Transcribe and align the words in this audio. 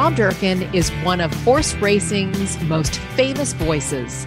Tom 0.00 0.14
Durkin 0.14 0.62
is 0.74 0.88
one 1.04 1.20
of 1.20 1.30
horse 1.44 1.74
racing's 1.74 2.58
most 2.62 2.98
famous 3.16 3.52
voices. 3.52 4.26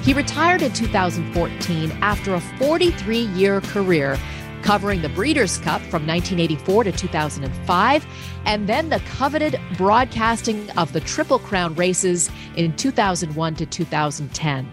He 0.00 0.14
retired 0.14 0.62
in 0.62 0.72
2014 0.72 1.92
after 2.00 2.32
a 2.32 2.40
43 2.40 3.18
year 3.18 3.60
career 3.60 4.18
covering 4.62 5.02
the 5.02 5.10
Breeders' 5.10 5.58
Cup 5.58 5.82
from 5.82 6.06
1984 6.06 6.84
to 6.84 6.92
2005, 6.92 8.06
and 8.46 8.66
then 8.66 8.88
the 8.88 9.00
coveted 9.00 9.60
broadcasting 9.76 10.70
of 10.78 10.90
the 10.94 11.00
Triple 11.00 11.38
Crown 11.38 11.74
races 11.74 12.30
in 12.56 12.74
2001 12.76 13.56
to 13.56 13.66
2010. 13.66 14.72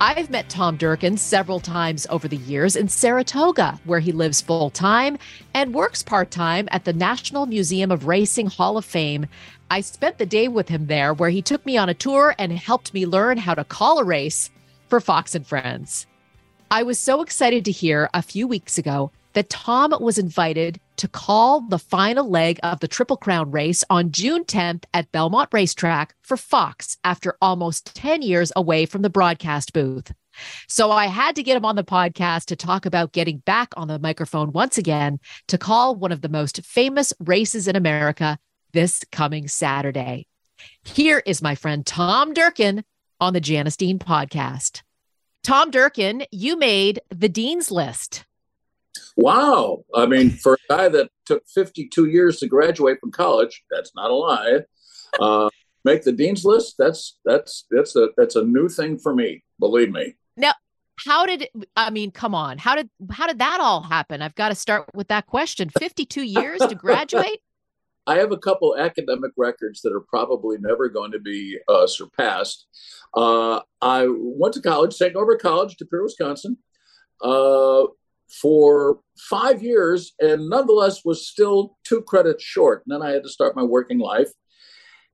I've 0.00 0.30
met 0.30 0.48
Tom 0.48 0.76
Durkin 0.76 1.16
several 1.16 1.58
times 1.58 2.06
over 2.08 2.28
the 2.28 2.36
years 2.36 2.76
in 2.76 2.88
Saratoga, 2.88 3.80
where 3.84 3.98
he 3.98 4.12
lives 4.12 4.40
full 4.40 4.70
time 4.70 5.18
and 5.54 5.74
works 5.74 6.04
part 6.04 6.30
time 6.30 6.68
at 6.70 6.84
the 6.84 6.92
National 6.92 7.46
Museum 7.46 7.90
of 7.90 8.06
Racing 8.06 8.46
Hall 8.46 8.76
of 8.76 8.84
Fame. 8.84 9.26
I 9.72 9.80
spent 9.80 10.18
the 10.18 10.24
day 10.24 10.46
with 10.46 10.68
him 10.68 10.86
there, 10.86 11.12
where 11.12 11.30
he 11.30 11.42
took 11.42 11.66
me 11.66 11.76
on 11.76 11.88
a 11.88 11.94
tour 11.94 12.32
and 12.38 12.52
helped 12.52 12.94
me 12.94 13.06
learn 13.06 13.38
how 13.38 13.54
to 13.54 13.64
call 13.64 13.98
a 13.98 14.04
race 14.04 14.50
for 14.88 15.00
Fox 15.00 15.34
and 15.34 15.44
Friends. 15.44 16.06
I 16.70 16.84
was 16.84 17.00
so 17.00 17.20
excited 17.20 17.64
to 17.64 17.72
hear 17.72 18.08
a 18.14 18.22
few 18.22 18.46
weeks 18.46 18.78
ago 18.78 19.10
that 19.32 19.50
Tom 19.50 19.92
was 20.00 20.16
invited 20.16 20.78
to 20.98 21.08
call 21.08 21.62
the 21.62 21.78
final 21.78 22.28
leg 22.28 22.60
of 22.62 22.80
the 22.80 22.88
Triple 22.88 23.16
Crown 23.16 23.50
race 23.50 23.82
on 23.88 24.12
June 24.12 24.44
10th 24.44 24.84
at 24.92 25.10
Belmont 25.10 25.48
Racetrack 25.52 26.14
for 26.22 26.36
Fox 26.36 26.96
after 27.02 27.36
almost 27.40 27.94
10 27.96 28.22
years 28.22 28.52
away 28.54 28.84
from 28.84 29.02
the 29.02 29.10
broadcast 29.10 29.72
booth. 29.72 30.12
So 30.68 30.90
I 30.90 31.06
had 31.06 31.34
to 31.36 31.42
get 31.42 31.56
him 31.56 31.64
on 31.64 31.76
the 31.76 31.84
podcast 31.84 32.46
to 32.46 32.56
talk 32.56 32.86
about 32.86 33.12
getting 33.12 33.38
back 33.38 33.72
on 33.76 33.88
the 33.88 33.98
microphone 33.98 34.52
once 34.52 34.78
again 34.78 35.18
to 35.48 35.58
call 35.58 35.96
one 35.96 36.12
of 36.12 36.20
the 36.20 36.28
most 36.28 36.64
famous 36.64 37.12
races 37.20 37.66
in 37.66 37.76
America 37.76 38.38
this 38.72 39.02
coming 39.10 39.48
Saturday. 39.48 40.26
Here 40.84 41.22
is 41.24 41.42
my 41.42 41.54
friend 41.54 41.84
Tom 41.86 42.34
Durkin 42.34 42.84
on 43.20 43.32
the 43.32 43.40
Janice 43.40 43.76
Dean 43.76 43.98
podcast. 43.98 44.82
Tom 45.42 45.70
Durkin, 45.70 46.24
you 46.30 46.56
made 46.56 47.00
the 47.10 47.28
Dean's 47.28 47.70
List. 47.70 48.24
Wow. 49.18 49.84
I 49.96 50.06
mean, 50.06 50.30
for 50.30 50.54
a 50.54 50.76
guy 50.76 50.88
that 50.90 51.10
took 51.26 51.42
52 51.48 52.06
years 52.06 52.38
to 52.38 52.46
graduate 52.46 53.00
from 53.00 53.10
college, 53.10 53.64
that's 53.68 53.90
not 53.96 54.12
a 54.12 54.14
lie. 54.14 54.60
Uh, 55.18 55.50
make 55.84 56.04
the 56.04 56.12
dean's 56.12 56.44
list. 56.44 56.76
That's 56.78 57.18
that's 57.24 57.66
that's 57.68 57.96
a 57.96 58.10
that's 58.16 58.36
a 58.36 58.44
new 58.44 58.68
thing 58.68 58.96
for 58.96 59.12
me. 59.12 59.42
Believe 59.58 59.90
me. 59.90 60.14
Now, 60.36 60.52
how 61.04 61.26
did 61.26 61.48
I 61.76 61.90
mean? 61.90 62.12
Come 62.12 62.32
on. 62.32 62.58
How 62.58 62.76
did 62.76 62.90
how 63.10 63.26
did 63.26 63.40
that 63.40 63.58
all 63.60 63.82
happen? 63.82 64.22
I've 64.22 64.36
got 64.36 64.50
to 64.50 64.54
start 64.54 64.86
with 64.94 65.08
that 65.08 65.26
question. 65.26 65.68
52 65.80 66.22
years 66.22 66.60
to 66.60 66.76
graduate. 66.76 67.40
I 68.06 68.18
have 68.18 68.30
a 68.30 68.38
couple 68.38 68.74
academic 68.78 69.32
records 69.36 69.82
that 69.82 69.92
are 69.92 70.00
probably 70.00 70.58
never 70.60 70.88
going 70.88 71.10
to 71.10 71.18
be 71.18 71.58
uh, 71.68 71.88
surpassed. 71.88 72.66
Uh, 73.12 73.60
I 73.82 74.06
went 74.08 74.54
to 74.54 74.62
college, 74.62 74.94
St. 74.94 75.12
Norbert 75.12 75.42
College, 75.42 75.76
De 75.76 75.84
Pere, 75.84 76.04
Wisconsin. 76.04 76.56
Uh, 77.20 77.82
for 78.28 79.00
five 79.16 79.62
years 79.62 80.12
and 80.20 80.48
nonetheless 80.48 81.04
was 81.04 81.26
still 81.26 81.76
two 81.84 82.02
credits 82.02 82.44
short. 82.44 82.82
And 82.86 82.94
then 82.94 83.06
I 83.06 83.12
had 83.12 83.22
to 83.22 83.28
start 83.28 83.56
my 83.56 83.62
working 83.62 83.98
life. 83.98 84.30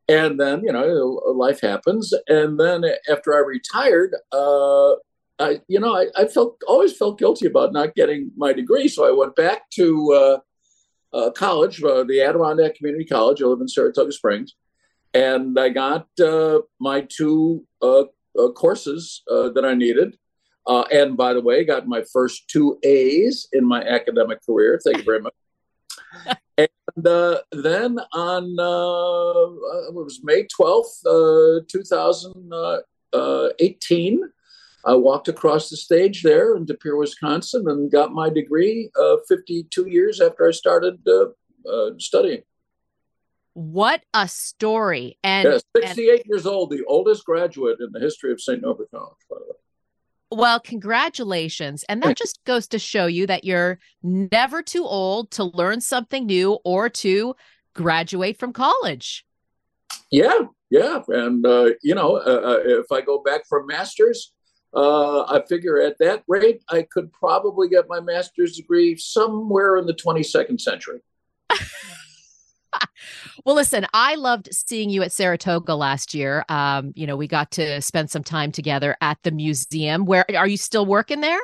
And 0.09 0.39
then, 0.39 0.63
you 0.65 0.73
know, 0.73 1.23
life 1.35 1.61
happens. 1.61 2.13
And 2.29 2.61
then 2.61 2.85
after 3.09 3.35
I 3.35 3.39
retired, 3.39 4.15
uh, 4.33 4.93
I, 5.39 5.61
you 5.67 5.81
know, 5.81 5.97
I, 5.97 6.09
I, 6.15 6.27
felt 6.27 6.61
always 6.69 6.97
felt 6.97 7.19
guilty 7.19 7.47
about 7.47 7.73
not 7.73 7.95
getting 7.95 8.31
my 8.37 8.53
degree. 8.53 8.87
So 8.87 9.09
I 9.09 9.11
went 9.11 9.35
back 9.35 9.69
to 9.71 10.13
uh, 10.13 11.17
uh, 11.17 11.31
college, 11.31 11.83
uh, 11.83 12.05
the 12.05 12.21
Adirondack 12.21 12.77
Community 12.77 13.05
College. 13.05 13.43
I 13.43 13.47
live 13.47 13.61
in 13.61 13.69
Saratoga 13.69 14.13
Springs. 14.13 14.55
And 15.13 15.59
I 15.59 15.71
got 15.71 16.07
uh, 16.21 16.61
my 16.79 17.07
two 17.09 17.65
uh, 17.81 18.05
courses 18.55 19.23
that 19.27 19.65
I 19.65 19.75
needed 19.75 20.17
uh, 20.67 20.85
and 20.93 21.17
by 21.17 21.35
the 21.35 21.43
way, 21.43 21.65
got 21.65 21.87
my 21.87 22.03
first 22.13 22.49
two 22.49 22.79
A's 22.83 23.49
in 23.53 23.65
my 23.65 23.83
academic 23.83 24.45
career. 24.45 24.81
Thank 24.83 24.99
you 24.99 25.05
very 25.05 25.21
much. 25.21 25.35
and 26.59 27.07
uh, 27.07 27.39
then 27.53 27.99
on 28.13 28.57
uh, 28.59 28.63
uh 28.63 29.89
it 29.89 29.95
was 29.95 30.21
May 30.23 30.47
twelfth, 30.47 31.05
uh, 31.07 31.61
two 31.69 31.83
thousand 31.83 32.53
eighteen. 33.61 34.23
I 34.87 34.95
walked 34.95 35.29
across 35.29 35.71
the 35.71 35.79
stage 35.79 36.23
there 36.23 36.55
in 36.57 36.67
De 36.67 36.75
Pere, 36.75 36.97
Wisconsin, 36.97 37.65
and 37.69 37.91
got 37.91 38.13
my 38.13 38.29
degree 38.29 38.91
uh, 39.01 39.17
52 39.27 39.89
years 39.89 40.21
after 40.21 40.47
I 40.47 40.51
started 40.51 40.99
studying. 41.97 42.43
What 43.55 44.03
a 44.13 44.29
story! 44.29 45.17
And 45.23 45.49
yeah, 45.77 45.83
68 45.87 46.11
and- 46.11 46.23
years 46.27 46.45
old, 46.45 46.71
the 46.71 46.85
oldest 46.85 47.25
graduate 47.25 47.79
in 47.81 47.93
the 47.93 48.01
history 48.01 48.33
of 48.33 48.41
St. 48.41 48.61
Norbert 48.61 48.91
College, 48.91 49.17
by 49.31 49.37
the 49.39 49.45
way. 49.45 49.59
Well, 50.35 50.59
congratulations. 50.59 51.85
And 51.89 52.03
that 52.03 52.17
just 52.17 52.43
goes 52.45 52.67
to 52.69 52.79
show 52.79 53.07
you 53.07 53.25
that 53.29 53.45
you're 53.45 53.79
never 54.03 54.63
too 54.63 54.85
old 54.85 55.31
to 55.33 55.45
learn 55.45 55.81
something 55.81 56.27
new 56.27 56.59
or 56.65 56.89
to 56.89 57.37
graduate 57.73 58.37
from 58.37 58.53
college. 58.53 59.25
Yeah, 60.11 60.41
yeah. 60.71 61.03
And, 61.07 61.47
uh, 61.47 61.71
you 61.83 61.95
know, 61.95 62.17
uh, 62.17 62.41
uh 62.45 62.59
if 62.65 62.91
I 62.91 63.01
go 63.01 63.23
back 63.23 63.43
for 63.49 63.65
master's, 63.65 64.33
uh, 64.75 65.23
I 65.23 65.43
figure 65.49 65.81
at 65.81 65.99
that 66.01 66.25
rate, 66.27 66.65
I 66.69 66.83
could 66.83 67.13
probably 67.13 67.69
get 67.69 67.89
my 67.89 68.01
master's 68.01 68.57
degree 68.57 68.97
somewhere 68.97 69.77
in 69.77 69.87
the 69.87 69.95
22nd 69.95 70.61
century. 70.61 70.99
well, 73.45 73.55
listen, 73.55 73.87
I 73.93 74.15
loved 74.15 74.49
seeing 74.53 74.91
you 74.91 75.03
at 75.03 75.13
Saratoga 75.13 75.75
last 75.75 76.15
year. 76.15 76.45
Um, 76.49 76.93
you 76.95 77.07
know, 77.07 77.17
we 77.17 77.27
got 77.27 77.51
to 77.53 77.81
spend 77.81 78.11
some 78.11 78.23
time 78.23 78.53
together 78.53 78.97
at 79.01 79.19
the 79.23 79.31
museum. 79.31 80.05
Where 80.05 80.25
are 80.37 80.49
you 80.49 80.57
still 80.57 80.87
working 80.87 81.21
there? 81.21 81.41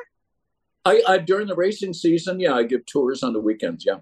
I, 0.85 1.01
I 1.07 1.17
during 1.19 1.47
the 1.47 1.55
racing 1.55 1.93
season, 1.93 2.39
yeah, 2.39 2.53
I 2.53 2.63
give 2.63 2.85
tours 2.85 3.23
on 3.23 3.33
the 3.33 3.39
weekends. 3.39 3.85
Yeah. 3.85 3.99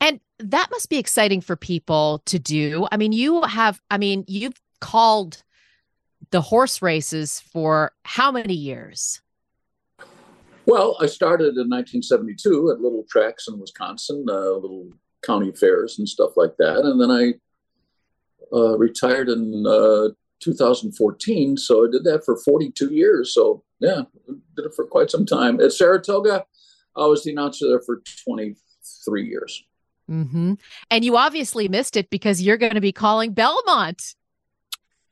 And 0.00 0.20
that 0.38 0.68
must 0.70 0.88
be 0.88 0.98
exciting 0.98 1.40
for 1.40 1.56
people 1.56 2.22
to 2.26 2.38
do. 2.38 2.86
I 2.90 2.96
mean, 2.96 3.12
you 3.12 3.42
have, 3.42 3.80
I 3.90 3.98
mean, 3.98 4.24
you've 4.26 4.60
called 4.80 5.42
the 6.30 6.40
horse 6.40 6.82
races 6.82 7.40
for 7.40 7.92
how 8.04 8.32
many 8.32 8.54
years? 8.54 9.20
Well, 10.66 10.96
I 11.00 11.06
started 11.06 11.56
in 11.56 11.68
1972 11.68 12.70
at 12.70 12.80
little 12.80 13.04
tracks 13.08 13.48
in 13.48 13.58
Wisconsin, 13.58 14.24
uh, 14.28 14.52
little 14.52 14.88
county 15.24 15.52
fairs 15.52 15.98
and 15.98 16.08
stuff 16.08 16.36
like 16.36 16.56
that. 16.58 16.78
And 16.78 17.00
then 17.00 17.10
I 17.10 17.34
uh, 18.52 18.76
retired 18.78 19.28
in 19.28 19.64
uh, 19.66 20.08
2014. 20.40 21.56
So 21.56 21.86
I 21.86 21.90
did 21.90 22.04
that 22.04 22.24
for 22.24 22.36
42 22.36 22.92
years. 22.92 23.34
So 23.34 23.62
yeah, 23.80 24.02
did 24.56 24.66
it 24.66 24.74
for 24.74 24.86
quite 24.86 25.10
some 25.10 25.26
time. 25.26 25.60
At 25.60 25.72
Saratoga, 25.72 26.44
I 26.96 27.06
was 27.06 27.24
the 27.24 27.32
announcer 27.32 27.68
there 27.68 27.80
for 27.80 28.02
23 28.24 29.26
years. 29.26 29.64
Mm-hmm. 30.10 30.54
And 30.90 31.04
you 31.04 31.16
obviously 31.16 31.68
missed 31.68 31.96
it 31.96 32.10
because 32.10 32.42
you're 32.42 32.58
going 32.58 32.74
to 32.74 32.80
be 32.80 32.92
calling 32.92 33.32
Belmont. 33.32 34.14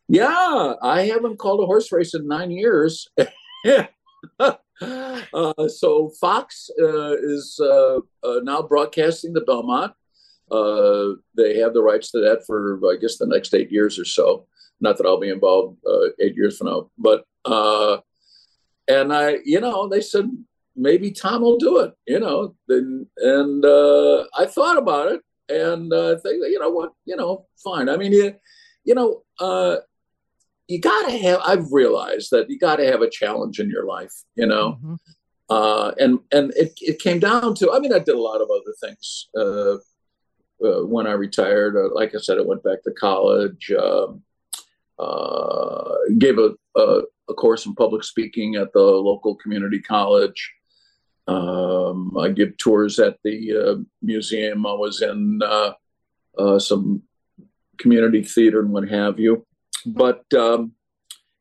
Yeah, 0.08 0.74
I 0.82 1.02
haven't 1.02 1.38
called 1.38 1.60
a 1.60 1.66
horse 1.66 1.90
race 1.90 2.14
in 2.14 2.28
nine 2.28 2.50
years. 2.50 3.08
uh, 4.38 5.68
so 5.68 6.10
Fox 6.20 6.70
uh, 6.80 7.16
is 7.16 7.58
uh, 7.62 7.96
uh, 8.22 8.40
now 8.42 8.62
broadcasting 8.62 9.32
the 9.32 9.40
Belmont. 9.40 9.94
Uh, 10.50 11.14
they 11.36 11.58
have 11.58 11.74
the 11.74 11.82
rights 11.82 12.10
to 12.10 12.20
that 12.20 12.44
for, 12.46 12.80
I 12.90 12.96
guess, 13.00 13.18
the 13.18 13.26
next 13.26 13.54
eight 13.54 13.70
years 13.70 13.98
or 13.98 14.04
so. 14.04 14.46
Not 14.80 14.96
that 14.98 15.06
I'll 15.06 15.20
be 15.20 15.30
involved 15.30 15.78
uh, 15.88 16.08
eight 16.20 16.34
years 16.34 16.58
from 16.58 16.66
now, 16.66 16.90
but 16.98 17.24
uh, 17.44 17.98
and 18.88 19.12
I, 19.12 19.38
you 19.44 19.60
know, 19.60 19.88
they 19.88 20.00
said 20.00 20.28
maybe 20.74 21.10
Tom 21.10 21.42
will 21.42 21.58
do 21.58 21.78
it, 21.78 21.92
you 22.06 22.18
know, 22.18 22.54
and, 22.68 23.06
and 23.18 23.64
uh, 23.64 24.24
I 24.36 24.46
thought 24.46 24.78
about 24.78 25.12
it, 25.12 25.20
and 25.48 25.92
uh, 25.92 26.18
think, 26.18 26.42
you 26.48 26.58
know 26.58 26.70
what, 26.70 26.92
you 27.04 27.16
know, 27.16 27.46
fine. 27.62 27.88
I 27.88 27.96
mean, 27.96 28.12
you, 28.12 28.34
you 28.84 28.94
know, 28.94 29.22
uh, 29.38 29.76
you 30.68 30.80
got 30.80 31.08
to 31.08 31.16
have. 31.18 31.40
I've 31.44 31.72
realized 31.72 32.30
that 32.32 32.48
you 32.48 32.58
got 32.58 32.76
to 32.76 32.86
have 32.86 33.02
a 33.02 33.10
challenge 33.10 33.60
in 33.60 33.68
your 33.68 33.84
life, 33.84 34.14
you 34.34 34.46
know. 34.46 34.72
Mm-hmm. 34.72 34.94
Uh, 35.50 35.90
and 35.98 36.18
and 36.32 36.52
it, 36.56 36.72
it 36.80 36.98
came 36.98 37.18
down 37.18 37.54
to. 37.56 37.70
I 37.72 37.78
mean, 37.78 37.92
I 37.92 37.98
did 37.98 38.14
a 38.14 38.20
lot 38.20 38.40
of 38.40 38.48
other 38.50 38.74
things 38.82 39.28
uh, 40.64 40.84
when 40.84 41.06
I 41.06 41.12
retired. 41.12 41.76
Uh, 41.76 41.94
like 41.94 42.14
I 42.14 42.18
said, 42.18 42.38
I 42.38 42.42
went 42.42 42.62
back 42.62 42.82
to 42.84 42.92
college. 42.92 43.70
Um, 43.72 44.22
uh, 44.98 45.94
gave 46.18 46.38
a, 46.38 46.54
a, 46.76 47.02
a 47.28 47.34
course 47.34 47.66
in 47.66 47.74
public 47.74 48.04
speaking 48.04 48.56
at 48.56 48.72
the 48.72 48.80
local 48.80 49.34
community 49.34 49.80
college. 49.80 50.52
Um, 51.26 52.16
I 52.18 52.28
give 52.28 52.56
tours 52.56 52.98
at 52.98 53.18
the 53.24 53.56
uh, 53.56 53.82
museum. 54.00 54.66
I 54.66 54.72
was 54.72 55.02
in 55.02 55.40
uh, 55.42 55.72
uh, 56.38 56.58
some 56.58 57.02
community 57.78 58.22
theater 58.22 58.60
and 58.60 58.70
what 58.70 58.88
have 58.88 59.18
you. 59.18 59.46
But 59.86 60.24
um, 60.34 60.72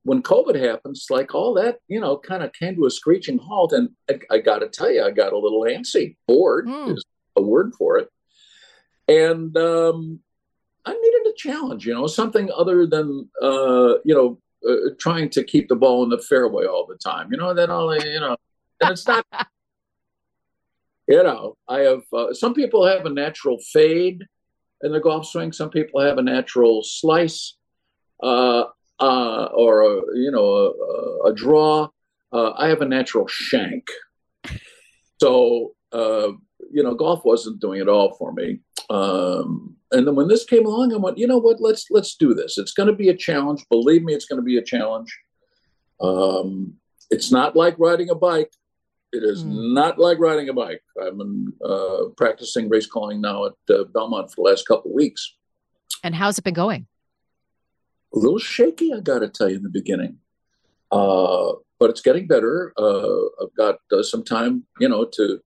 when 0.03 0.23
COVID 0.23 0.55
happens, 0.55 1.07
like 1.09 1.35
all 1.35 1.53
that, 1.55 1.79
you 1.87 1.99
know, 1.99 2.17
kind 2.17 2.43
of 2.43 2.53
came 2.53 2.75
to 2.75 2.85
a 2.85 2.91
screeching 2.91 3.37
halt. 3.37 3.73
And 3.73 3.89
I, 4.09 4.19
I 4.31 4.37
got 4.39 4.59
to 4.59 4.69
tell 4.69 4.91
you, 4.91 5.03
I 5.03 5.11
got 5.11 5.33
a 5.33 5.37
little 5.37 5.61
antsy. 5.61 6.15
Bored 6.27 6.67
mm. 6.67 6.95
is 6.95 7.03
a 7.35 7.41
word 7.41 7.73
for 7.77 7.97
it. 7.97 8.09
And 9.07 9.55
um, 9.57 10.19
I 10.85 10.93
needed 10.93 11.31
a 11.31 11.33
challenge, 11.35 11.85
you 11.85 11.93
know, 11.93 12.07
something 12.07 12.49
other 12.55 12.85
than, 12.85 13.29
uh, 13.41 13.95
you 14.03 14.13
know, 14.15 14.39
uh, 14.67 14.91
trying 14.99 15.29
to 15.29 15.43
keep 15.43 15.67
the 15.67 15.75
ball 15.75 16.03
in 16.03 16.09
the 16.09 16.19
fairway 16.19 16.65
all 16.65 16.85
the 16.85 16.97
time. 16.97 17.31
You 17.31 17.37
know, 17.37 17.53
that 17.53 17.69
all, 17.69 17.95
you 17.97 18.19
know, 18.19 18.37
and 18.81 18.91
it's 18.91 19.07
not 19.07 19.25
you 21.07 21.23
know, 21.23 21.55
I 21.67 21.79
have 21.79 22.03
uh, 22.13 22.33
some 22.33 22.53
people 22.53 22.85
have 22.85 23.05
a 23.05 23.09
natural 23.09 23.57
fade 23.73 24.23
in 24.81 24.91
the 24.91 24.99
golf 24.99 25.27
swing. 25.27 25.51
Some 25.51 25.69
people 25.69 26.01
have 26.01 26.17
a 26.17 26.23
natural 26.23 26.83
slice, 26.83 27.57
uh, 28.21 28.65
uh, 28.99 29.45
or 29.53 29.81
a, 29.81 30.01
you 30.15 30.31
know, 30.31 30.45
a, 31.25 31.29
a 31.29 31.33
draw. 31.33 31.89
Uh, 32.31 32.51
I 32.51 32.69
have 32.69 32.81
a 32.81 32.87
natural 32.87 33.27
shank. 33.27 33.87
So 35.19 35.73
uh, 35.91 36.29
you 36.71 36.83
know, 36.83 36.95
golf 36.95 37.25
wasn't 37.25 37.59
doing 37.59 37.81
it 37.81 37.89
all 37.89 38.15
for 38.15 38.31
me. 38.31 38.59
Um, 38.91 39.77
and 39.91 40.05
then 40.05 40.15
when 40.15 40.27
this 40.27 40.43
came 40.43 40.65
along, 40.65 40.93
I 40.93 40.97
went, 40.97 41.17
you 41.17 41.27
know 41.27 41.37
what? 41.37 41.61
Let's 41.61 41.85
let's 41.89 42.15
do 42.15 42.33
this. 42.33 42.57
It's 42.57 42.73
going 42.73 42.87
to 42.87 42.95
be 42.95 43.09
a 43.09 43.15
challenge. 43.15 43.65
Believe 43.69 44.03
me, 44.03 44.13
it's 44.13 44.25
going 44.25 44.39
to 44.39 44.43
be 44.43 44.57
a 44.57 44.63
challenge. 44.63 45.17
Um, 46.01 46.73
it's 47.09 47.31
not 47.31 47.55
like 47.55 47.75
riding 47.77 48.09
a 48.09 48.15
bike. 48.15 48.51
It 49.13 49.23
is 49.23 49.43
mm. 49.43 49.73
not 49.73 49.97
like 49.97 50.19
riding 50.19 50.49
a 50.49 50.53
bike. 50.53 50.81
I've 51.01 51.17
been 51.17 51.53
uh, 51.63 52.05
practicing 52.17 52.69
race 52.69 52.87
calling 52.87 53.21
now 53.21 53.45
at 53.45 53.53
uh, 53.69 53.83
Belmont 53.93 54.29
for 54.29 54.35
the 54.37 54.49
last 54.49 54.67
couple 54.67 54.91
of 54.91 54.95
weeks. 54.95 55.35
And 56.03 56.15
how's 56.15 56.37
it 56.37 56.43
been 56.43 56.53
going? 56.53 56.87
A 58.13 58.19
little 58.19 58.39
shaky, 58.39 58.93
I 58.93 58.99
got 58.99 59.19
to 59.19 59.29
tell 59.29 59.49
you 59.49 59.57
in 59.57 59.63
the 59.63 59.69
beginning. 59.69 60.17
Uh, 60.91 61.53
but 61.79 61.89
it's 61.89 62.01
getting 62.01 62.27
better. 62.27 62.73
Uh, 62.77 63.21
I've 63.41 63.55
got 63.55 63.79
uh, 63.91 64.03
some 64.03 64.23
time, 64.23 64.65
you 64.79 64.89
know, 64.89 65.05
to 65.05 65.41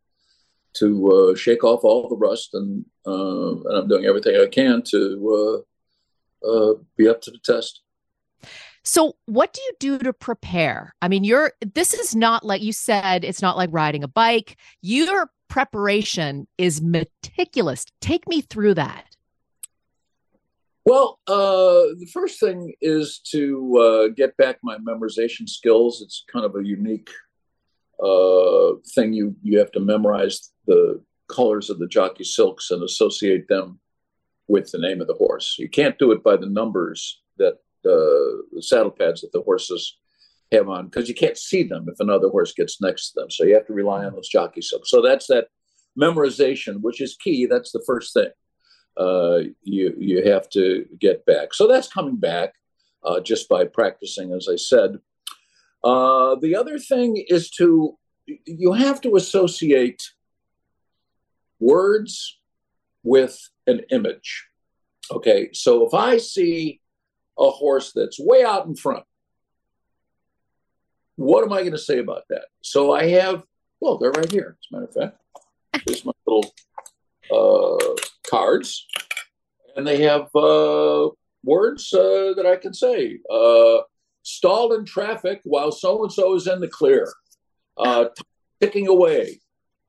to 0.75 1.12
uh, 1.12 1.36
shake 1.36 1.63
off 1.63 1.83
all 1.83 2.10
the 2.10 2.16
rust, 2.16 2.50
and 2.54 2.86
and 3.06 3.77
I'm 3.77 3.88
doing 3.88 4.06
everything 4.06 4.36
I 4.36 4.48
can 4.48 4.81
to 4.92 5.66
be 6.98 7.07
up 7.07 7.22
to 7.22 7.31
the 7.31 7.39
test. 7.44 7.81
So, 8.83 9.16
what 9.25 9.51
do 9.51 9.62
you 9.63 9.74
do 9.80 9.98
to 9.98 10.13
prepare? 10.13 10.94
I 11.01 11.07
mean, 11.07 11.24
you're 11.24 11.54
this 11.74 11.95
is 11.95 12.16
not 12.16 12.45
like 12.45 12.62
you 12.62 12.72
said, 12.72 13.25
it's 13.25 13.42
not 13.42 13.57
like 13.57 13.69
riding 13.72 14.04
a 14.04 14.07
bike. 14.07 14.57
Your 14.81 15.31
preparation 15.50 16.48
is 16.60 16.81
meticulous. 16.81 17.86
Take 18.00 18.27
me 18.27 18.42
through 18.42 18.75
that. 18.75 19.06
Well, 20.86 21.19
uh, 21.25 21.98
the 21.98 22.07
first 22.13 22.39
thing 22.39 22.74
is 22.80 23.19
to 23.31 23.77
uh, 23.77 24.13
get 24.16 24.38
back 24.38 24.57
my 24.62 24.77
memorization 24.77 25.50
skills. 25.50 26.04
It's 26.04 26.24
kind 26.31 26.45
of 26.45 26.56
a 26.56 26.63
unique 26.63 27.10
uh, 28.04 28.76
thing. 28.94 29.14
You 29.14 29.36
you 29.42 29.60
have 29.60 29.72
to 29.72 29.80
memorize 29.80 30.52
the 30.68 31.02
colors 31.28 31.70
of 31.70 31.80
the 31.80 31.88
jockey 31.88 32.24
silks 32.24 32.72
and 32.72 32.84
associate 32.84 33.48
them 33.48 33.80
with 34.48 34.72
the 34.72 34.78
name 34.78 35.02
of 35.02 35.08
the 35.08 35.16
horse. 35.16 35.56
You 35.58 35.70
can't 35.70 35.98
do 35.98 36.12
it 36.12 36.24
by 36.24 36.38
the 36.38 36.50
numbers 36.50 37.22
that 37.38 37.54
uh, 37.86 38.44
the 38.54 38.62
saddle 38.62 38.92
pads 38.92 39.22
that 39.22 39.32
the 39.32 39.42
horses 39.42 39.98
have 40.52 40.70
on 40.70 40.86
because 40.86 41.10
you 41.10 41.16
can't 41.16 41.38
see 41.38 41.64
them 41.64 41.88
if 41.88 42.00
another 42.00 42.30
horse 42.30 42.54
gets 42.54 42.80
next 42.80 43.12
to 43.12 43.22
them. 43.22 43.32
So 43.32 43.44
you 43.44 43.56
have 43.56 43.68
to 43.68 43.74
rely 43.74 44.06
on 44.06 44.14
those 44.14 44.30
jockey 44.30 44.62
silks. 44.62 44.92
So 44.92 45.02
that's 45.02 45.28
that 45.28 45.48
memorization, 46.00 46.82
which 46.82 47.02
is 47.02 47.16
key. 47.16 47.48
That's 47.48 47.72
the 47.72 47.84
first 47.86 48.14
thing 48.14 48.30
uh, 48.98 49.40
you 49.62 49.94
you 49.98 50.30
have 50.32 50.50
to 50.50 50.86
get 51.00 51.26
back. 51.26 51.54
So 51.54 51.68
that's 51.68 51.92
coming 51.92 52.16
back 52.16 52.54
uh, 53.04 53.20
just 53.20 53.50
by 53.50 53.66
practicing, 53.66 54.34
as 54.34 54.48
I 54.52 54.56
said. 54.56 55.00
Uh, 55.86 56.36
the 56.42 56.56
other 56.56 56.80
thing 56.80 57.24
is 57.30 57.50
to 57.52 57.98
you 58.46 58.74
have 58.74 59.00
to 59.02 59.16
associate 59.16 60.02
words 61.60 62.40
with 63.04 63.40
an 63.68 63.82
image. 63.92 64.48
Okay, 65.12 65.50
so 65.54 65.86
if 65.86 65.94
I 65.94 66.18
see 66.18 66.82
a 67.38 67.50
horse 67.50 67.92
that's 67.94 68.20
way 68.20 68.44
out 68.44 68.66
in 68.66 68.76
front. 68.76 69.04
What 71.16 71.44
am 71.44 71.54
I 71.54 71.62
going 71.62 71.72
to 71.72 71.78
say 71.78 72.00
about 72.00 72.24
that? 72.30 72.46
So 72.62 72.94
I 72.94 73.08
have, 73.10 73.44
well, 73.80 73.98
they're 73.98 74.12
right 74.12 74.32
here, 74.32 74.58
as 74.60 74.68
a 74.72 74.76
matter 74.76 74.86
of 74.86 74.94
fact. 74.94 75.84
Here's 75.88 76.06
my 76.06 76.12
little 76.26 76.54
uh, 77.32 77.96
cards. 78.30 78.86
And 79.76 79.86
they 79.86 80.02
have 80.04 80.34
uh, 80.36 81.10
words 81.44 81.94
uh, 81.94 82.34
that 82.36 82.46
I 82.46 82.56
can 82.56 82.74
say. 82.74 83.20
Stalled 84.25 84.74
in 84.74 84.86
traffic 84.86 85.42
while 85.44 85.72
so 85.72 86.04
and 86.04 86.12
so 86.12 86.36
is 86.36 86.48
in 86.48 86.60
the 86.60 86.68
clear. 86.68 87.13
Uh, 87.77 88.06
ticking 88.60 88.88
away. 88.88 89.39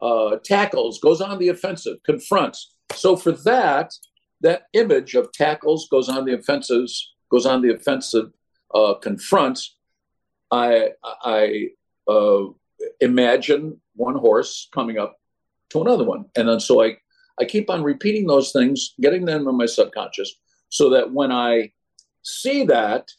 Uh, 0.01 0.37
tackles, 0.45 1.01
goes 1.01 1.23
on 1.23 1.39
the 1.39 1.49
offensive, 1.49 1.97
confronts. 2.05 2.75
So 2.95 3.17
for 3.17 3.33
that, 3.33 3.95
that 4.43 4.65
image 4.75 5.15
of 5.15 5.33
tackles 5.33 5.89
goes 5.89 6.11
on 6.11 6.27
the 6.27 6.35
offensives 6.35 7.15
goes 7.31 7.47
on 7.47 7.63
the 7.63 7.75
offensive, 7.75 8.31
uh, 8.75 8.95
confronts, 8.95 9.77
I, 10.51 10.91
I 11.03 11.69
uh, 12.09 12.45
imagine 13.01 13.81
one 13.95 14.17
horse 14.17 14.69
coming 14.73 14.99
up 14.99 15.19
to 15.71 15.81
another 15.81 16.05
one. 16.05 16.27
And 16.37 16.49
then 16.49 16.61
so 16.61 16.85
I, 16.85 16.99
I 17.41 17.45
keep 17.45 17.69
on 17.71 17.83
repeating 17.83 18.27
those 18.27 18.53
things, 18.53 18.95
getting 19.01 19.25
them 19.25 19.49
in 19.49 19.57
my 19.57 19.67
subconscious, 19.67 20.35
so 20.69 20.91
that 20.91 21.13
when 21.13 21.33
I 21.33 21.73
see 22.23 22.65
that, 22.67 23.11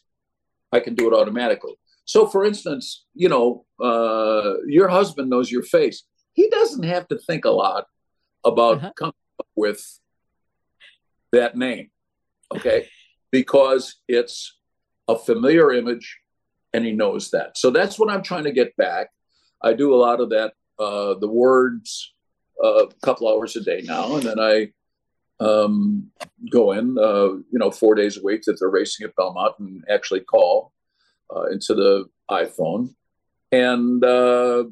I 0.72 0.80
can 0.80 0.94
do 0.94 1.08
it 1.08 1.16
automatically. 1.16 1.74
So, 2.04 2.26
for 2.26 2.44
instance, 2.44 3.04
you 3.14 3.28
know, 3.28 3.66
uh, 3.82 4.54
your 4.66 4.88
husband 4.88 5.30
knows 5.30 5.50
your 5.50 5.62
face. 5.62 6.04
He 6.32 6.48
doesn't 6.48 6.84
have 6.84 7.08
to 7.08 7.18
think 7.18 7.44
a 7.44 7.50
lot 7.50 7.86
about 8.44 8.78
uh-huh. 8.78 8.92
coming 8.96 9.14
up 9.40 9.46
with 9.56 9.82
that 11.32 11.56
name. 11.56 11.90
Okay 12.54 12.88
because 13.30 13.96
it's 14.08 14.58
a 15.06 15.18
familiar 15.18 15.72
image 15.72 16.18
and 16.72 16.84
he 16.84 16.92
knows 16.92 17.30
that. 17.30 17.56
So 17.56 17.70
that's 17.70 17.98
what 17.98 18.10
I'm 18.10 18.22
trying 18.22 18.44
to 18.44 18.52
get 18.52 18.76
back. 18.76 19.08
I 19.62 19.72
do 19.72 19.94
a 19.94 19.96
lot 19.96 20.20
of 20.20 20.30
that, 20.30 20.52
uh, 20.78 21.14
the 21.14 21.28
words 21.28 22.14
uh, 22.62 22.86
a 22.86 22.94
couple 23.02 23.28
hours 23.28 23.56
a 23.56 23.60
day 23.60 23.82
now, 23.84 24.14
and 24.16 24.22
then 24.22 24.38
I 24.38 24.68
um, 25.40 26.10
go 26.50 26.72
in, 26.72 26.98
uh, 26.98 27.28
you 27.28 27.58
know, 27.58 27.70
four 27.70 27.94
days 27.94 28.16
a 28.16 28.22
week 28.22 28.42
that 28.42 28.58
they're 28.58 28.70
racing 28.70 29.04
at 29.04 29.16
Belmont 29.16 29.54
and 29.58 29.84
actually 29.88 30.20
call 30.20 30.72
uh, 31.34 31.44
into 31.44 31.74
the 31.74 32.06
iPhone, 32.30 32.94
and 33.52 34.04
uh, 34.04 34.64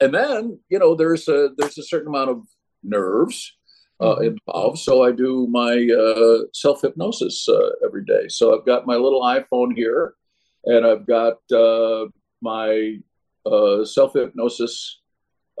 and 0.00 0.14
then 0.14 0.58
you 0.68 0.78
know 0.78 0.94
there's 0.94 1.28
a 1.28 1.50
there's 1.56 1.78
a 1.78 1.82
certain 1.82 2.08
amount 2.08 2.30
of 2.30 2.46
nerves 2.82 3.56
uh, 4.00 4.16
mm-hmm. 4.16 4.24
involved. 4.24 4.78
So 4.78 5.04
I 5.04 5.12
do 5.12 5.46
my 5.48 5.88
uh, 5.88 6.46
self 6.52 6.82
hypnosis 6.82 7.48
uh, 7.48 7.70
every 7.84 8.04
day. 8.04 8.28
So 8.28 8.58
I've 8.58 8.66
got 8.66 8.86
my 8.86 8.96
little 8.96 9.22
iPhone 9.22 9.74
here, 9.74 10.14
and 10.64 10.86
I've 10.86 11.06
got 11.06 11.38
uh, 11.52 12.06
my 12.40 12.98
uh, 13.46 13.84
self 13.84 14.14
hypnosis 14.14 15.00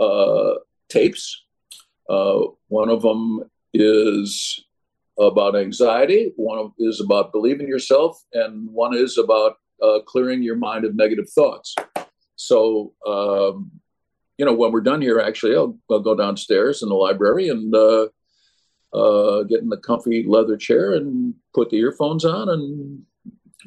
uh, 0.00 0.54
tapes. 0.88 1.44
Uh, 2.08 2.40
one 2.68 2.88
of 2.88 3.02
them 3.02 3.44
is 3.72 4.64
about 5.18 5.56
anxiety. 5.56 6.32
One 6.36 6.72
is 6.78 7.00
about 7.00 7.32
believing 7.32 7.68
yourself, 7.68 8.22
and 8.32 8.68
one 8.70 8.96
is 8.96 9.18
about 9.18 9.56
clearing 10.06 10.42
your 10.42 10.56
mind 10.56 10.84
of 10.84 10.94
negative 10.94 11.28
thoughts. 11.30 11.74
So. 12.36 12.94
Um, 13.06 13.70
you 14.38 14.46
know, 14.46 14.54
when 14.54 14.72
we're 14.72 14.80
done 14.80 15.00
here, 15.00 15.20
actually, 15.20 15.54
I'll, 15.54 15.78
I'll 15.90 16.00
go 16.00 16.16
downstairs 16.16 16.82
in 16.82 16.88
the 16.88 16.96
library 16.96 17.48
and 17.48 17.72
uh, 17.74 18.08
get 19.44 19.60
in 19.60 19.68
the 19.68 19.76
comfy 19.76 20.24
leather 20.26 20.56
chair 20.56 20.94
and 20.94 21.34
put 21.54 21.70
the 21.70 21.76
earphones 21.76 22.24
on 22.24 22.48
and 22.48 23.02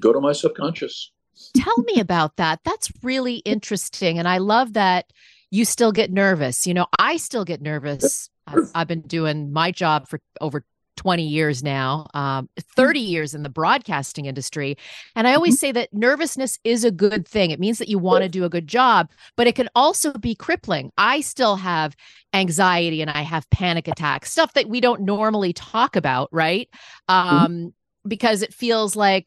go 0.02 0.12
to 0.12 0.20
my 0.20 0.34
subconscious. 0.34 1.12
Tell 1.56 1.78
me 1.84 2.00
about 2.00 2.36
that. 2.38 2.60
That's 2.66 2.92
really 3.04 3.38
interesting. 3.38 4.20
And 4.20 4.28
I 4.28 4.40
love 4.40 4.74
that 4.74 5.14
you 5.52 5.66
still 5.66 5.92
get 5.92 6.12
nervous. 6.12 6.66
You 6.66 6.74
know, 6.74 6.88
I 7.00 7.18
still 7.18 7.46
get 7.46 7.62
nervous. 7.62 8.30
I've, 8.48 8.72
I've 8.76 8.88
been 8.88 9.02
doing 9.02 9.52
my 9.52 9.72
job 9.72 10.08
for 10.08 10.20
over 10.42 10.64
20 10.98 11.24
years 11.24 11.62
now, 11.62 12.08
um, 12.14 12.50
30 12.58 13.00
years 13.00 13.34
in 13.34 13.44
the 13.44 13.50
broadcasting 13.50 14.26
industry. 14.26 14.78
And 15.16 15.28
I 15.28 15.36
always 15.36 15.60
say 15.60 15.72
that 15.72 15.94
nervousness 15.94 16.58
is 16.64 16.84
a 16.84 16.92
good 16.92 17.28
thing. 17.28 17.52
It 17.52 17.60
means 17.60 17.78
that 17.80 17.90
you 17.90 18.00
want 18.00 18.24
to 18.24 18.30
do 18.30 18.46
a 18.46 18.50
good 18.50 18.68
job, 18.68 19.10
but 19.36 19.48
it 19.48 19.56
can 19.56 19.70
also 19.76 20.14
be 20.14 20.36
crippling. 20.36 20.92
I 20.98 21.22
still 21.22 21.58
have 21.58 21.96
anxiety 22.34 23.02
and 23.02 23.12
I 23.12 23.22
have 23.22 23.50
panic 23.50 23.88
attacks, 23.88 24.32
stuff 24.32 24.54
that 24.54 24.70
we 24.70 24.82
don't 24.82 25.02
normally 25.02 25.54
talk 25.54 25.96
about, 25.96 26.30
right? 26.32 26.70
Um, 27.08 27.28
mm-hmm. 27.28 27.68
Because 28.08 28.42
it 28.42 28.54
feels 28.54 28.96
like 28.96 29.26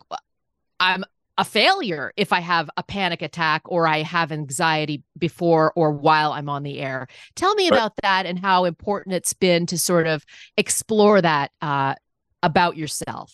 I'm 0.80 1.04
a 1.38 1.44
failure 1.44 2.12
if 2.16 2.32
I 2.32 2.40
have 2.40 2.68
a 2.76 2.82
panic 2.82 3.22
attack 3.22 3.62
or 3.66 3.86
I 3.86 4.02
have 4.02 4.32
anxiety 4.32 5.04
before 5.16 5.72
or 5.76 5.92
while 5.92 6.32
I'm 6.32 6.48
on 6.48 6.64
the 6.64 6.80
air. 6.80 7.06
Tell 7.36 7.54
me 7.54 7.68
about 7.68 7.92
that 8.02 8.26
and 8.26 8.40
how 8.40 8.64
important 8.64 9.14
it's 9.14 9.32
been 9.32 9.64
to 9.66 9.78
sort 9.78 10.08
of 10.08 10.26
explore 10.56 11.22
that 11.22 11.52
uh, 11.62 11.94
about 12.42 12.76
yourself. 12.76 13.32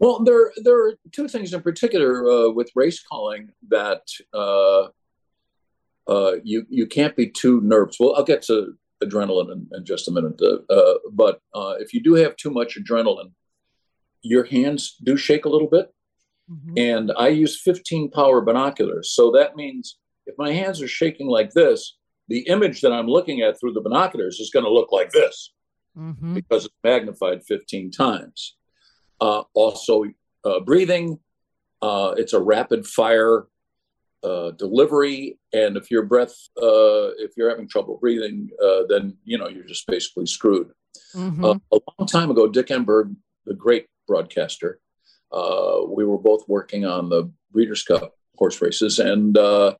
Well, 0.00 0.24
there 0.24 0.52
there 0.62 0.86
are 0.86 0.94
two 1.12 1.28
things 1.28 1.54
in 1.54 1.62
particular 1.62 2.28
uh, 2.28 2.50
with 2.50 2.70
race 2.74 3.00
calling 3.02 3.50
that 3.68 4.02
uh, 4.34 4.88
uh 6.06 6.36
you 6.42 6.66
you 6.68 6.86
can't 6.86 7.16
be 7.16 7.28
too 7.28 7.60
nervous. 7.62 7.96
Well, 7.98 8.14
I'll 8.16 8.24
get 8.24 8.42
to 8.42 8.74
adrenaline 9.02 9.52
in, 9.52 9.68
in 9.72 9.84
just 9.84 10.08
a 10.08 10.12
minute, 10.12 10.40
uh, 10.40 10.72
uh, 10.72 10.94
but 11.12 11.40
if 11.80 11.94
you 11.94 12.00
do 12.00 12.14
have 12.14 12.36
too 12.36 12.50
much 12.50 12.76
adrenaline, 12.76 13.32
your 14.22 14.44
hands 14.44 14.96
do 15.02 15.16
shake 15.16 15.44
a 15.44 15.48
little 15.48 15.68
bit 15.68 15.92
Mm-hmm. 16.50 16.78
And 16.78 17.12
I 17.18 17.28
use 17.28 17.60
15 17.60 18.10
power 18.10 18.40
binoculars. 18.40 19.10
So 19.12 19.30
that 19.32 19.56
means 19.56 19.98
if 20.26 20.34
my 20.38 20.52
hands 20.52 20.80
are 20.82 20.88
shaking 20.88 21.28
like 21.28 21.52
this, 21.52 21.96
the 22.28 22.40
image 22.40 22.80
that 22.82 22.92
I'm 22.92 23.06
looking 23.06 23.40
at 23.40 23.58
through 23.58 23.72
the 23.72 23.80
binoculars 23.80 24.38
is 24.38 24.50
going 24.50 24.64
to 24.64 24.72
look 24.72 24.92
like 24.92 25.10
this 25.10 25.52
mm-hmm. 25.96 26.34
because 26.34 26.66
it's 26.66 26.74
magnified 26.84 27.42
15 27.44 27.90
times. 27.90 28.56
Uh, 29.20 29.42
also, 29.54 30.04
uh, 30.44 30.60
breathing, 30.60 31.18
uh, 31.82 32.14
it's 32.16 32.32
a 32.32 32.40
rapid 32.40 32.86
fire 32.86 33.46
uh, 34.22 34.50
delivery. 34.52 35.38
And 35.52 35.76
if 35.76 35.90
your 35.90 36.02
breath, 36.02 36.34
uh, 36.56 37.14
if 37.18 37.32
you're 37.36 37.50
having 37.50 37.68
trouble 37.68 37.98
breathing, 38.00 38.50
uh, 38.62 38.82
then 38.88 39.16
you 39.24 39.38
know 39.38 39.48
you're 39.48 39.64
just 39.64 39.86
basically 39.86 40.26
screwed. 40.26 40.70
Mm-hmm. 41.14 41.44
a 41.44 41.58
long 41.72 42.08
time 42.08 42.30
ago, 42.30 42.48
Dick 42.48 42.66
Enberg, 42.66 43.14
the 43.46 43.54
great 43.54 43.86
broadcaster, 44.06 44.80
uh, 45.32 45.80
we 45.86 46.04
were 46.04 46.18
both 46.18 46.48
working 46.48 46.84
on 46.84 47.08
the 47.08 47.30
Breeders' 47.52 47.82
Cup 47.82 48.14
horse 48.36 48.60
races, 48.60 48.98
and 48.98 49.36
uh, 49.36 49.74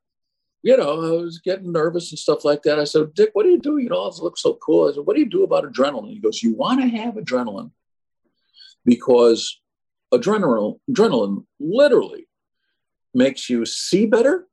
you 0.62 0.76
know, 0.76 0.92
I 0.92 1.22
was 1.22 1.38
getting 1.38 1.72
nervous 1.72 2.10
and 2.10 2.18
stuff 2.18 2.44
like 2.44 2.62
that. 2.62 2.78
I 2.78 2.84
said, 2.84 3.14
Dick, 3.14 3.30
what 3.32 3.44
do 3.44 3.50
you 3.50 3.60
do? 3.60 3.78
You 3.78 3.88
know, 3.88 4.06
it 4.06 4.18
looks 4.18 4.42
so 4.42 4.54
cool. 4.54 4.88
I 4.88 4.92
said, 4.92 5.06
what 5.06 5.14
do 5.14 5.20
you 5.20 5.28
do 5.28 5.44
about 5.44 5.64
adrenaline? 5.64 6.10
He 6.10 6.20
goes, 6.20 6.42
you 6.42 6.54
want 6.54 6.80
to 6.80 6.88
have 6.88 7.14
adrenaline 7.14 7.70
because 8.84 9.60
adrenaline, 10.12 10.78
adrenaline 10.90 11.44
literally 11.60 12.26
makes 13.14 13.48
you 13.48 13.64
see 13.64 14.06
better. 14.06 14.46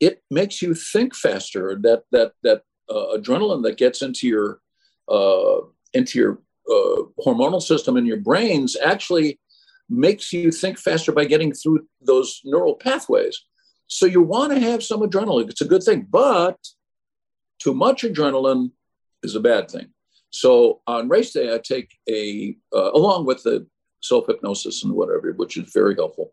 It 0.00 0.22
makes 0.30 0.62
you 0.62 0.74
think 0.74 1.14
faster. 1.14 1.78
That 1.80 2.04
that 2.10 2.32
that 2.42 2.62
uh, 2.88 3.16
adrenaline 3.16 3.62
that 3.64 3.76
gets 3.76 4.02
into 4.02 4.26
your 4.26 4.60
uh, 5.08 5.60
into 5.92 6.18
your 6.18 6.38
uh, 6.68 7.04
hormonal 7.24 7.62
system 7.62 7.96
in 7.96 8.06
your 8.06 8.18
brains 8.18 8.76
actually 8.84 9.38
makes 9.88 10.32
you 10.32 10.50
think 10.50 10.78
faster 10.78 11.12
by 11.12 11.24
getting 11.24 11.52
through 11.52 11.86
those 12.00 12.40
neural 12.44 12.74
pathways. 12.74 13.44
So 13.86 14.06
you 14.06 14.22
want 14.22 14.52
to 14.52 14.60
have 14.60 14.82
some 14.82 15.00
adrenaline. 15.00 15.50
It's 15.50 15.60
a 15.60 15.66
good 15.66 15.82
thing, 15.82 16.06
but 16.08 16.58
too 17.58 17.74
much 17.74 18.02
adrenaline 18.02 18.72
is 19.22 19.34
a 19.34 19.40
bad 19.40 19.70
thing. 19.70 19.88
So 20.30 20.80
on 20.86 21.08
race 21.08 21.32
day, 21.32 21.54
I 21.54 21.58
take 21.58 21.96
a, 22.08 22.56
uh, 22.74 22.90
along 22.92 23.26
with 23.26 23.42
the 23.42 23.66
self 24.02 24.26
hypnosis 24.26 24.82
and 24.84 24.92
whatever, 24.92 25.32
which 25.32 25.56
is 25.56 25.70
very 25.72 25.94
helpful. 25.94 26.32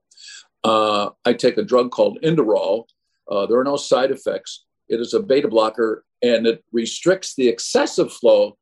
Uh, 0.64 1.10
I 1.26 1.34
take 1.34 1.58
a 1.58 1.64
drug 1.64 1.92
called 1.92 2.20
Inderal. 2.22 2.88
Uh, 3.30 3.46
there 3.46 3.60
are 3.60 3.64
no 3.64 3.78
side 3.78 4.12
effects. 4.12 4.66
It 4.90 5.00
is 5.00 5.14
a 5.14 5.22
beta 5.22 5.48
blocker 5.48 6.04
and 6.22 6.46
it 6.46 6.64
restricts 6.72 7.36
the 7.36 7.48
excessive 7.48 8.12
flow 8.12 8.58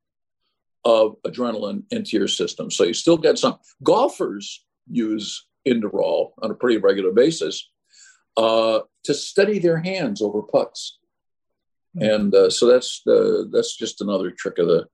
of 0.86 1.16
adrenaline 1.26 1.84
into 1.92 2.18
your 2.18 2.28
system. 2.28 2.72
So 2.72 2.84
you 2.84 2.94
still 2.94 3.18
get 3.18 3.38
some. 3.38 3.58
Golfers 3.84 4.64
use 4.90 5.48
Inderal 5.66 6.34
on 6.42 6.52
a 6.52 6.56
pretty 6.56 6.78
regular 6.78 7.12
basis 7.12 7.70
uh, 8.38 8.80
to 9.04 9.14
steady 9.14 9.60
their 9.60 9.80
hands 9.80 10.22
over 10.22 10.42
putts. 10.42 11.00
Hmm. 11.98 12.04
And 12.04 12.36
uh, 12.36 12.50
so 12.50 12.68
that's 12.68 13.02
the 13.06 13.50
that's 13.52 13.76
just 13.76 14.02
another 14.02 14.32
trick 14.32 14.58
of 14.58 14.68
the 14.68 14.88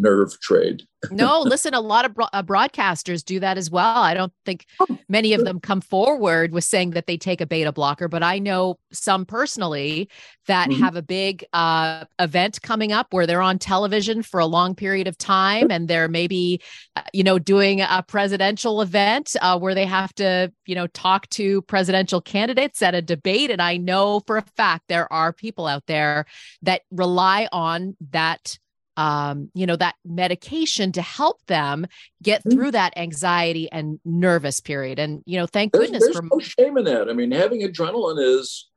nerve 0.00 0.38
trade. 0.40 0.82
no, 1.10 1.40
listen, 1.40 1.72
a 1.72 1.80
lot 1.80 2.04
of 2.04 2.14
bro- 2.14 2.26
uh, 2.32 2.42
broadcasters 2.42 3.24
do 3.24 3.40
that 3.40 3.56
as 3.56 3.70
well. 3.70 3.96
I 3.96 4.12
don't 4.12 4.32
think 4.44 4.66
oh, 4.80 4.98
many 5.08 5.32
of 5.32 5.44
them 5.44 5.58
come 5.58 5.80
forward 5.80 6.52
with 6.52 6.64
saying 6.64 6.90
that 6.90 7.06
they 7.06 7.16
take 7.16 7.40
a 7.40 7.46
beta 7.46 7.72
blocker, 7.72 8.06
but 8.06 8.22
I 8.22 8.38
know 8.38 8.78
some 8.92 9.24
personally 9.24 10.10
that 10.46 10.68
mm-hmm. 10.68 10.82
have 10.82 10.96
a 10.96 11.02
big 11.02 11.44
uh, 11.54 12.04
event 12.18 12.60
coming 12.60 12.92
up 12.92 13.14
where 13.14 13.26
they're 13.26 13.40
on 13.40 13.58
television 13.58 14.22
for 14.22 14.40
a 14.40 14.46
long 14.46 14.74
period 14.74 15.06
of 15.06 15.16
time 15.16 15.70
and 15.70 15.88
they're 15.88 16.08
maybe, 16.08 16.60
uh, 16.96 17.02
you 17.14 17.24
know, 17.24 17.38
doing 17.38 17.80
a 17.80 18.04
presidential 18.06 18.82
event 18.82 19.36
uh, 19.40 19.58
where 19.58 19.74
they 19.74 19.86
have 19.86 20.14
to, 20.16 20.52
you 20.66 20.74
know, 20.74 20.86
talk 20.88 21.28
to 21.30 21.62
presidential 21.62 22.20
candidates 22.20 22.82
at 22.82 22.94
a 22.94 23.00
debate. 23.00 23.50
And 23.50 23.62
I 23.62 23.78
know 23.78 24.20
for 24.26 24.36
a 24.36 24.44
fact 24.56 24.84
there 24.88 25.10
are 25.10 25.32
people 25.32 25.66
out 25.66 25.86
there 25.86 26.26
that 26.62 26.82
rely 26.90 27.48
on 27.52 27.96
that 28.10 28.58
um, 28.96 29.50
you 29.54 29.66
know, 29.66 29.76
that 29.76 29.94
medication 30.04 30.92
to 30.92 31.02
help 31.02 31.44
them 31.46 31.86
get 32.22 32.40
mm-hmm. 32.40 32.50
through 32.50 32.70
that 32.72 32.96
anxiety 32.96 33.70
and 33.70 34.00
nervous 34.04 34.60
period. 34.60 34.98
And, 34.98 35.22
you 35.26 35.38
know, 35.38 35.46
thank 35.46 35.72
there's, 35.72 35.86
goodness 35.86 36.04
there's 36.04 36.16
for 36.16 36.28
no 36.30 36.40
shame 36.40 36.76
in 36.76 36.84
that. 36.84 37.08
I 37.08 37.12
mean, 37.12 37.30
having 37.30 37.62
adrenaline 37.62 38.18
is, 38.18 38.68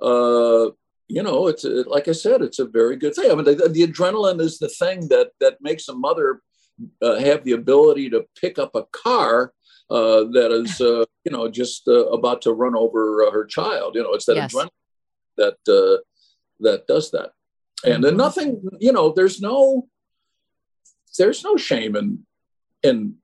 uh, 0.00 0.70
you 1.08 1.22
know, 1.22 1.48
it's 1.48 1.64
a, 1.64 1.88
like 1.88 2.08
I 2.08 2.12
said, 2.12 2.42
it's 2.42 2.58
a 2.58 2.66
very 2.66 2.96
good 2.96 3.14
thing. 3.14 3.30
I 3.30 3.34
mean, 3.34 3.44
the, 3.44 3.68
the 3.68 3.86
adrenaline 3.86 4.40
is 4.40 4.58
the 4.58 4.68
thing 4.68 5.08
that 5.08 5.32
that 5.40 5.58
makes 5.60 5.88
a 5.88 5.94
mother 5.94 6.40
uh, 7.02 7.16
have 7.16 7.44
the 7.44 7.52
ability 7.52 8.10
to 8.10 8.26
pick 8.40 8.58
up 8.58 8.74
a 8.74 8.84
car 8.84 9.52
uh, 9.90 10.24
that 10.32 10.50
is, 10.50 10.80
uh, 10.80 11.04
you 11.24 11.32
know, 11.32 11.48
just 11.48 11.88
uh, 11.88 12.06
about 12.06 12.42
to 12.42 12.52
run 12.52 12.74
over 12.74 13.24
uh, 13.24 13.30
her 13.30 13.44
child. 13.44 13.94
You 13.94 14.02
know, 14.02 14.12
it's 14.12 14.24
that 14.26 14.36
yes. 14.36 14.54
adrenaline 14.54 14.68
that 15.36 15.56
uh, 15.68 16.02
that 16.60 16.86
does 16.86 17.10
that 17.10 17.32
and 17.84 18.02
then 18.02 18.16
nothing 18.16 18.62
you 18.80 18.92
know 18.92 19.12
there's 19.12 19.40
no 19.40 19.88
there's 21.18 21.44
no 21.44 21.56
shame 21.56 21.96
in 21.96 22.24
in 22.82 23.14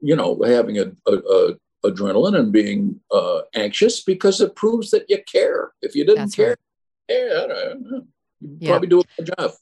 you 0.00 0.16
know 0.16 0.40
having 0.44 0.78
a, 0.78 0.92
a, 1.06 1.12
a 1.12 1.54
adrenaline 1.84 2.38
and 2.38 2.52
being 2.52 3.00
uh, 3.12 3.42
anxious 3.54 4.02
because 4.02 4.40
it 4.40 4.56
proves 4.56 4.90
that 4.90 5.04
you 5.08 5.18
care. 5.30 5.72
If 5.82 5.94
you 5.94 6.04
didn't 6.04 6.18
That's 6.18 6.34
care 6.34 6.48
right. 6.48 6.58
yeah, 7.08 7.74
you 8.40 8.56
yeah. 8.58 8.70
probably 8.70 8.88
do 8.88 9.00
a 9.00 9.04
good 9.22 9.30
job. 9.38 9.52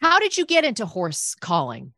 How 0.00 0.18
did 0.18 0.36
you 0.36 0.46
get 0.46 0.64
into 0.64 0.86
horse 0.86 1.34
calling? 1.34 1.92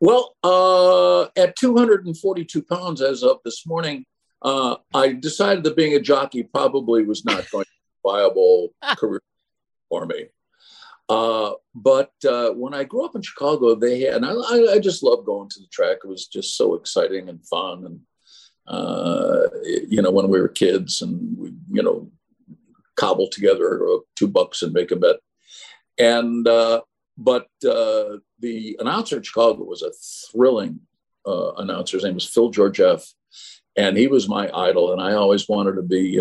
Well 0.00 0.36
uh, 0.44 1.24
at 1.36 1.56
242 1.56 2.62
pounds 2.62 3.02
as 3.02 3.22
of 3.22 3.38
this 3.44 3.66
morning 3.66 4.04
uh, 4.42 4.76
i 4.94 5.12
decided 5.12 5.64
that 5.64 5.76
being 5.76 5.94
a 5.94 6.00
jockey 6.00 6.44
probably 6.44 7.02
was 7.02 7.24
not 7.24 7.50
going 7.50 7.64
to 7.64 7.70
be 7.70 8.10
a 8.10 8.12
viable 8.12 8.72
career 8.96 9.20
for 9.88 10.06
me. 10.06 10.26
Uh, 11.08 11.52
but 11.74 12.12
uh, 12.28 12.50
when 12.50 12.74
I 12.74 12.84
grew 12.84 13.04
up 13.04 13.14
in 13.14 13.22
Chicago, 13.22 13.74
they 13.74 14.00
had, 14.00 14.16
and 14.16 14.26
I, 14.26 14.74
I, 14.74 14.78
just 14.78 15.02
loved 15.02 15.24
going 15.24 15.48
to 15.48 15.60
the 15.60 15.66
track. 15.68 15.98
It 16.04 16.08
was 16.08 16.26
just 16.26 16.56
so 16.56 16.74
exciting 16.74 17.30
and 17.30 17.44
fun. 17.46 17.86
And, 17.86 18.00
uh, 18.66 19.48
you 19.88 20.02
know, 20.02 20.10
when 20.10 20.28
we 20.28 20.38
were 20.38 20.48
kids 20.48 21.00
and 21.00 21.36
we, 21.38 21.54
you 21.70 21.82
know, 21.82 22.10
cobble 22.96 23.28
together 23.28 23.80
two 24.16 24.28
bucks 24.28 24.60
and 24.60 24.74
make 24.74 24.90
a 24.90 24.96
bet. 24.96 25.16
And, 25.98 26.46
uh, 26.46 26.82
but 27.16 27.46
uh, 27.66 28.18
the 28.40 28.76
announcer 28.78 29.16
in 29.16 29.22
Chicago 29.22 29.64
was 29.64 29.82
a 29.82 29.92
thrilling 30.30 30.80
uh, 31.26 31.54
announcer. 31.54 31.96
His 31.96 32.04
name 32.04 32.14
was 32.14 32.26
Phil 32.26 32.50
Georgeff. 32.50 33.10
And 33.78 33.96
he 33.96 34.08
was 34.08 34.28
my 34.28 34.50
idol. 34.52 34.92
And 34.92 35.00
I 35.00 35.14
always 35.14 35.48
wanted 35.48 35.76
to 35.76 35.82
be 35.82 36.18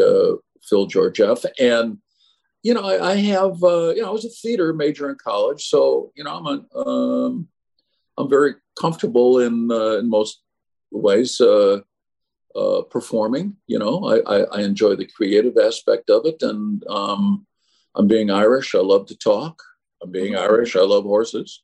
Phil 0.63 0.87
Georgeff. 0.87 1.43
And, 1.59 1.97
you 2.67 2.73
know, 2.73 2.83
I, 2.83 3.11
I 3.11 3.15
have, 3.15 3.63
uh, 3.63 3.93
you 3.95 4.01
know, 4.01 4.09
I 4.09 4.11
was 4.11 4.25
a 4.25 4.29
theater 4.29 4.73
major 4.73 5.09
in 5.09 5.15
college, 5.15 5.69
so 5.69 6.11
you 6.15 6.25
know, 6.25 6.35
I'm 6.35 6.47
a, 6.47 6.77
um, 6.77 7.47
I'm 8.17 8.29
very 8.29 8.55
comfortable 8.77 9.39
in 9.39 9.71
uh, 9.71 9.99
in 9.99 10.09
most 10.09 10.41
ways 10.91 11.39
uh, 11.39 11.79
uh, 12.53 12.81
performing. 12.89 13.55
You 13.67 13.79
know, 13.79 14.03
I, 14.03 14.17
I, 14.35 14.39
I, 14.57 14.61
enjoy 14.63 14.97
the 14.97 15.07
creative 15.07 15.57
aspect 15.57 16.09
of 16.09 16.25
it, 16.25 16.41
and 16.41 16.83
um, 16.89 17.47
I'm 17.95 18.07
being 18.07 18.29
Irish. 18.29 18.75
I 18.75 18.79
love 18.79 19.05
to 19.07 19.17
talk. 19.17 19.63
I'm 20.03 20.11
being 20.11 20.33
mm-hmm. 20.33 20.51
Irish. 20.51 20.75
I 20.75 20.81
love 20.81 21.05
horses, 21.05 21.63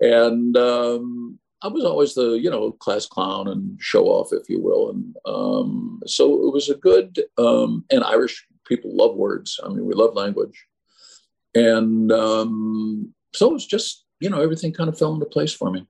and 0.00 0.56
um, 0.56 1.38
I 1.60 1.68
was 1.68 1.84
always 1.84 2.14
the 2.14 2.30
you 2.44 2.48
know 2.48 2.72
class 2.72 3.04
clown 3.04 3.48
and 3.48 3.78
show 3.78 4.06
off, 4.06 4.32
if 4.32 4.48
you 4.48 4.62
will, 4.62 4.88
and 4.88 5.14
um, 5.26 6.00
so 6.06 6.46
it 6.46 6.54
was 6.54 6.70
a 6.70 6.76
good 6.76 7.22
um, 7.36 7.84
and 7.90 8.02
Irish 8.02 8.46
people 8.66 8.94
love 8.94 9.16
words. 9.16 9.58
I 9.64 9.68
mean, 9.68 9.86
we 9.86 9.94
love 9.94 10.14
language. 10.14 10.66
And 11.54 12.10
um, 12.10 13.14
so 13.34 13.54
it's 13.54 13.66
just, 13.66 14.04
you 14.20 14.28
know, 14.28 14.40
everything 14.40 14.72
kind 14.72 14.88
of 14.88 14.98
fell 14.98 15.14
into 15.14 15.26
place 15.26 15.52
for 15.52 15.70
me. 15.70 15.86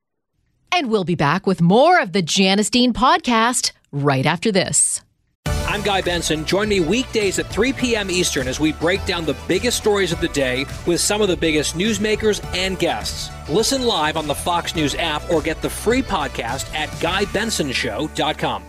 And 0.72 0.90
we'll 0.90 1.04
be 1.04 1.14
back 1.14 1.46
with 1.46 1.62
more 1.62 2.00
of 2.00 2.12
the 2.12 2.22
Janice 2.22 2.70
Dean 2.70 2.92
podcast 2.92 3.72
right 3.92 4.26
after 4.26 4.50
this. 4.50 5.00
I'm 5.46 5.82
Guy 5.82 6.02
Benson. 6.02 6.44
Join 6.44 6.68
me 6.68 6.80
weekdays 6.80 7.38
at 7.38 7.46
3 7.46 7.72
p.m. 7.72 8.10
Eastern 8.10 8.46
as 8.46 8.60
we 8.60 8.72
break 8.72 9.04
down 9.06 9.24
the 9.24 9.36
biggest 9.48 9.76
stories 9.76 10.12
of 10.12 10.20
the 10.20 10.28
day 10.28 10.66
with 10.86 11.00
some 11.00 11.20
of 11.20 11.28
the 11.28 11.36
biggest 11.36 11.74
newsmakers 11.76 12.44
and 12.54 12.78
guests. 12.78 13.30
Listen 13.48 13.82
live 13.82 14.16
on 14.16 14.26
the 14.26 14.34
Fox 14.34 14.76
News 14.76 14.94
app 14.94 15.28
or 15.30 15.40
get 15.40 15.62
the 15.62 15.70
free 15.70 16.02
podcast 16.02 16.72
at 16.74 16.88
GuyBensonShow.com. 17.00 18.62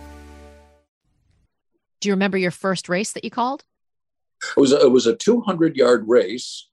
Do 2.00 2.08
you 2.08 2.12
remember 2.12 2.38
your 2.38 2.50
first 2.50 2.88
race 2.88 3.12
that 3.12 3.24
you 3.24 3.30
called? 3.30 3.64
It 4.56 4.60
was 4.60 4.72
a, 4.72 4.80
it 4.80 4.90
was 4.90 5.06
a 5.06 5.16
200 5.16 5.76
yard 5.76 6.04
race, 6.06 6.68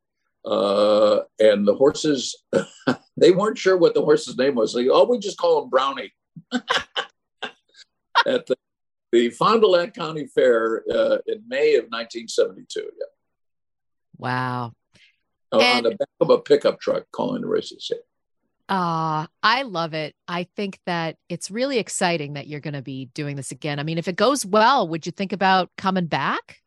uh, 0.46 1.20
and 1.40 1.68
the 1.68 1.76
horses 1.76 2.36
they 3.18 3.32
weren't 3.32 3.58
sure 3.58 3.78
what 3.78 3.94
the 3.94 4.02
horse's 4.02 4.38
name 4.38 4.56
was. 4.56 4.76
Like, 4.76 4.88
oh, 4.92 5.06
we 5.06 5.20
just 5.20 5.38
call 5.38 5.64
him 5.64 5.70
Brownie. 5.70 6.14
At 8.26 8.46
the, 8.46 8.56
the 9.12 9.30
Fond 9.30 9.62
du 9.62 9.68
Lac 9.68 9.94
County 9.94 10.28
Fair 10.28 10.84
uh, 10.90 11.18
in 11.28 11.44
May 11.48 11.76
of 11.76 11.86
1972. 11.86 12.82
Yeah. 12.82 12.88
Wow. 14.18 14.74
Uh, 15.52 15.58
on 15.60 15.84
the 15.84 15.92
back 15.92 16.08
of 16.20 16.30
a 16.30 16.40
pickup 16.40 16.80
truck 16.80 17.06
calling 17.12 17.42
the 17.42 17.48
races. 17.48 17.90
Yeah. 17.92 18.00
Ah, 18.70 19.24
uh, 19.24 19.28
I 19.44 19.64
love 19.64 19.94
it. 19.94 20.16
I 20.28 20.48
think 20.56 20.80
that 20.86 21.18
it's 21.28 21.52
really 21.52 21.80
exciting 21.80 22.34
that 22.34 22.48
you're 22.48 22.62
going 22.62 22.74
to 22.74 22.82
be 22.82 23.06
doing 23.14 23.36
this 23.36 23.52
again. 23.52 23.78
I 23.78 23.84
mean, 23.84 23.98
if 23.98 24.08
it 24.08 24.16
goes 24.16 24.46
well, 24.46 24.88
would 24.88 25.06
you 25.06 25.12
think 25.12 25.34
about 25.34 25.70
coming 25.78 26.06
back? 26.06 26.63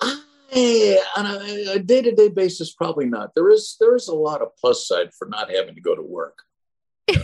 I, 0.00 0.98
on 1.16 1.26
a 1.26 1.78
day 1.78 2.02
to 2.02 2.12
day 2.12 2.28
basis, 2.28 2.72
probably 2.72 3.06
not. 3.06 3.34
There 3.34 3.50
is 3.50 3.76
there 3.80 3.94
is 3.94 4.08
a 4.08 4.14
lot 4.14 4.42
of 4.42 4.48
plus 4.60 4.86
side 4.86 5.12
for 5.14 5.28
not 5.28 5.50
having 5.50 5.74
to 5.74 5.80
go 5.80 5.94
to 5.94 6.02
work. 6.02 6.38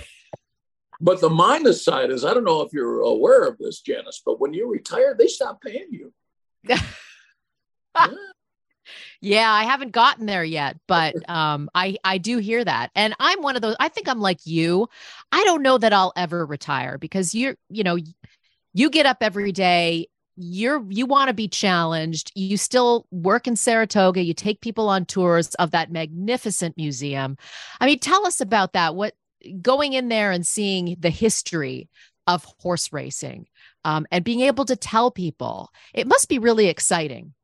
but 1.01 1.21
the 1.21 1.31
minus 1.31 1.85
side 1.85 2.11
is 2.11 2.25
I 2.25 2.35
don't 2.35 2.45
know 2.45 2.63
if 2.63 2.73
you're 2.73 3.01
aware 3.01 3.45
of 3.45 3.59
this, 3.59 3.81
Janice, 3.81 4.23
but 4.25 4.41
when 4.41 4.55
you 4.55 4.71
retire, 4.71 5.15
they 5.19 5.27
stop 5.27 5.61
paying 5.61 5.89
you. 5.91 6.13
yeah. 6.63 6.81
Yeah, 9.21 9.51
I 9.51 9.65
haven't 9.65 9.93
gotten 9.93 10.27
there 10.27 10.45
yet, 10.45 10.77
but 10.87 11.15
um, 11.29 11.71
I 11.75 11.97
I 12.05 12.19
do 12.19 12.39
hear 12.39 12.65
that, 12.65 12.91
and 12.95 13.15
I'm 13.19 13.43
one 13.43 13.57
of 13.57 13.63
those. 13.63 13.77
I 13.81 13.89
think 13.89 14.09
I'm 14.09 14.21
like 14.21 14.41
you. 14.45 14.89
I 15.33 15.43
don't 15.45 15.63
know 15.63 15.79
that 15.79 15.93
I'll 15.93 16.13
ever 16.17 16.45
retire 16.45 16.99
because 16.99 17.35
you're 17.35 17.57
you 17.71 17.83
know 17.83 17.99
you 18.75 18.91
get 18.91 19.07
up 19.07 19.19
every 19.23 19.53
day. 19.53 20.09
You're 20.37 20.85
you 20.89 21.07
want 21.07 21.29
to 21.29 21.35
be 21.35 21.49
challenged. 21.49 22.31
You 22.35 22.57
still 22.57 23.07
work 23.11 23.47
in 23.47 23.57
Saratoga. 23.57 24.23
You 24.23 24.35
take 24.35 24.61
people 24.61 24.89
on 24.89 25.07
tours 25.07 25.55
of 25.55 25.71
that 25.71 25.91
magnificent 25.91 26.77
museum. 26.77 27.37
I 27.81 27.87
mean, 27.87 27.99
tell 27.99 28.27
us 28.27 28.41
about 28.41 28.75
that. 28.75 28.95
What 28.95 29.15
going 29.63 29.93
in 29.93 30.09
there 30.09 30.31
and 30.31 30.47
seeing 30.47 30.97
the 30.99 31.11
history 31.11 31.89
of 32.27 32.45
horse 32.59 32.93
racing 32.93 33.47
um, 33.85 34.07
and 34.11 34.25
being 34.25 34.41
able 34.41 34.65
to 34.65 34.77
tell 34.77 35.11
people 35.11 35.71
it 35.95 36.07
must 36.07 36.29
be 36.29 36.39
really 36.39 36.67
exciting. 36.67 37.35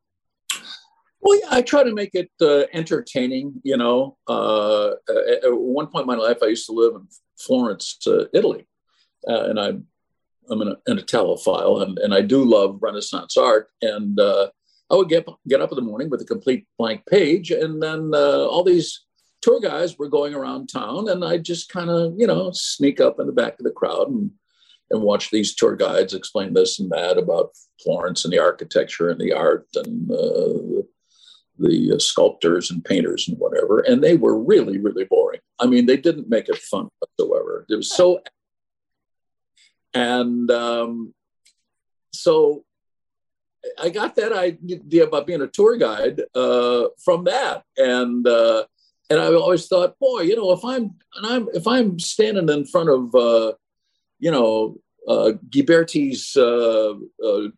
Well, 1.20 1.38
yeah, 1.38 1.49
I 1.50 1.62
try 1.62 1.84
to 1.84 1.94
make 1.94 2.11
it 2.14 2.30
uh, 2.40 2.64
entertaining. 2.72 3.61
You 3.62 3.76
know, 3.76 4.16
uh, 4.26 4.90
at, 5.08 5.52
one 5.52 5.87
point 5.87 6.02
in 6.02 6.06
my 6.08 6.16
life, 6.16 6.38
I 6.42 6.46
used 6.46 6.66
to 6.66 6.72
live 6.72 6.96
in 6.96 7.06
Florence, 7.38 7.99
uh, 8.08 8.25
Italy, 8.34 8.66
uh, 9.28 9.44
and 9.44 9.61
I, 9.61 9.75
I'm 10.50 10.61
an, 10.61 10.76
Italophile, 10.88 11.82
and, 11.82 11.99
and 11.99 12.14
I 12.14 12.20
do 12.20 12.44
love 12.44 12.78
Renaissance 12.80 13.37
art. 13.37 13.68
And 13.80 14.18
uh, 14.18 14.49
I 14.90 14.96
would 14.96 15.08
get 15.08 15.26
get 15.49 15.61
up 15.61 15.72
in 15.72 15.76
the 15.76 15.82
morning 15.82 16.11
with 16.11 16.20
a 16.20 16.26
complete 16.26 16.66
blank 16.78 17.06
page, 17.06 17.50
and 17.50 17.82
then 17.82 18.11
uh, 18.14 18.46
all 18.46 18.64
these 18.64 19.04
tour 19.40 19.61
guys 19.61 19.99
were 19.99 20.08
going 20.08 20.34
around 20.34 20.68
town, 20.68 21.08
and 21.08 21.25
I 21.25 21.38
just 21.38 21.68
kind 21.68 21.90
of, 21.90 22.14
you 22.16 22.26
know, 22.26 22.50
sneak 22.52 23.00
up 23.00 23.18
in 23.18 23.26
the 23.26 23.32
back 23.32 23.54
of 23.58 23.64
the 23.64 23.70
crowd 23.70 24.08
and 24.08 24.30
and 24.90 25.02
watch 25.02 25.30
these 25.30 25.54
tour 25.54 25.75
guides 25.75 26.12
explain 26.12 26.52
this 26.52 26.78
and 26.78 26.90
that 26.90 27.16
about 27.16 27.52
Florence 27.82 28.25
and 28.25 28.32
the 28.32 28.38
architecture 28.38 29.08
and 29.08 29.18
the 29.18 29.32
art 29.32 29.66
and 29.75 30.11
uh, 30.11 30.82
the 31.58 31.92
uh, 31.94 31.99
sculptors 31.99 32.70
and 32.70 32.84
painters 32.84 33.26
and 33.28 33.38
whatever, 33.38 33.81
and 33.81 34.02
they 34.02 34.16
were 34.16 34.38
really, 34.38 34.78
really 34.78 35.05
boring. 35.05 35.40
I 35.59 35.66
mean, 35.66 35.87
they 35.87 35.96
didn't 35.96 36.28
make 36.28 36.48
it 36.48 36.59
fun 36.59 36.88
whatsoever. 36.98 37.64
It 37.68 37.76
was 37.76 37.90
so, 37.90 38.20
and 39.94 40.50
um, 40.50 41.14
so 42.12 42.64
I 43.78 43.90
got 43.90 44.16
that 44.16 44.33
idea 44.33 45.05
about 45.05 45.26
being 45.26 45.42
a 45.42 45.46
tour 45.46 45.76
guide 45.76 46.22
uh, 46.35 46.88
from 47.05 47.24
that, 47.24 47.64
and 47.76 48.26
uh, 48.26 48.64
and 49.11 49.20
I 49.20 49.26
always 49.35 49.66
thought, 49.66 49.98
boy, 49.98 50.22
you 50.22 50.37
know, 50.37 50.52
if 50.52 50.64
I'm 50.64 50.94
and 51.16 51.26
I'm 51.26 51.48
if 51.55 51.66
I'm 51.66 51.98
standing 51.98 52.48
in 52.48 52.66
front 52.66 52.88
of, 52.88 53.14
uh, 53.14 53.52
you 54.18 54.31
know, 54.31 54.78
uh, 55.07 55.33
Ghiberti's 55.50 56.37
uh, 56.37 56.94
uh, 57.24 57.48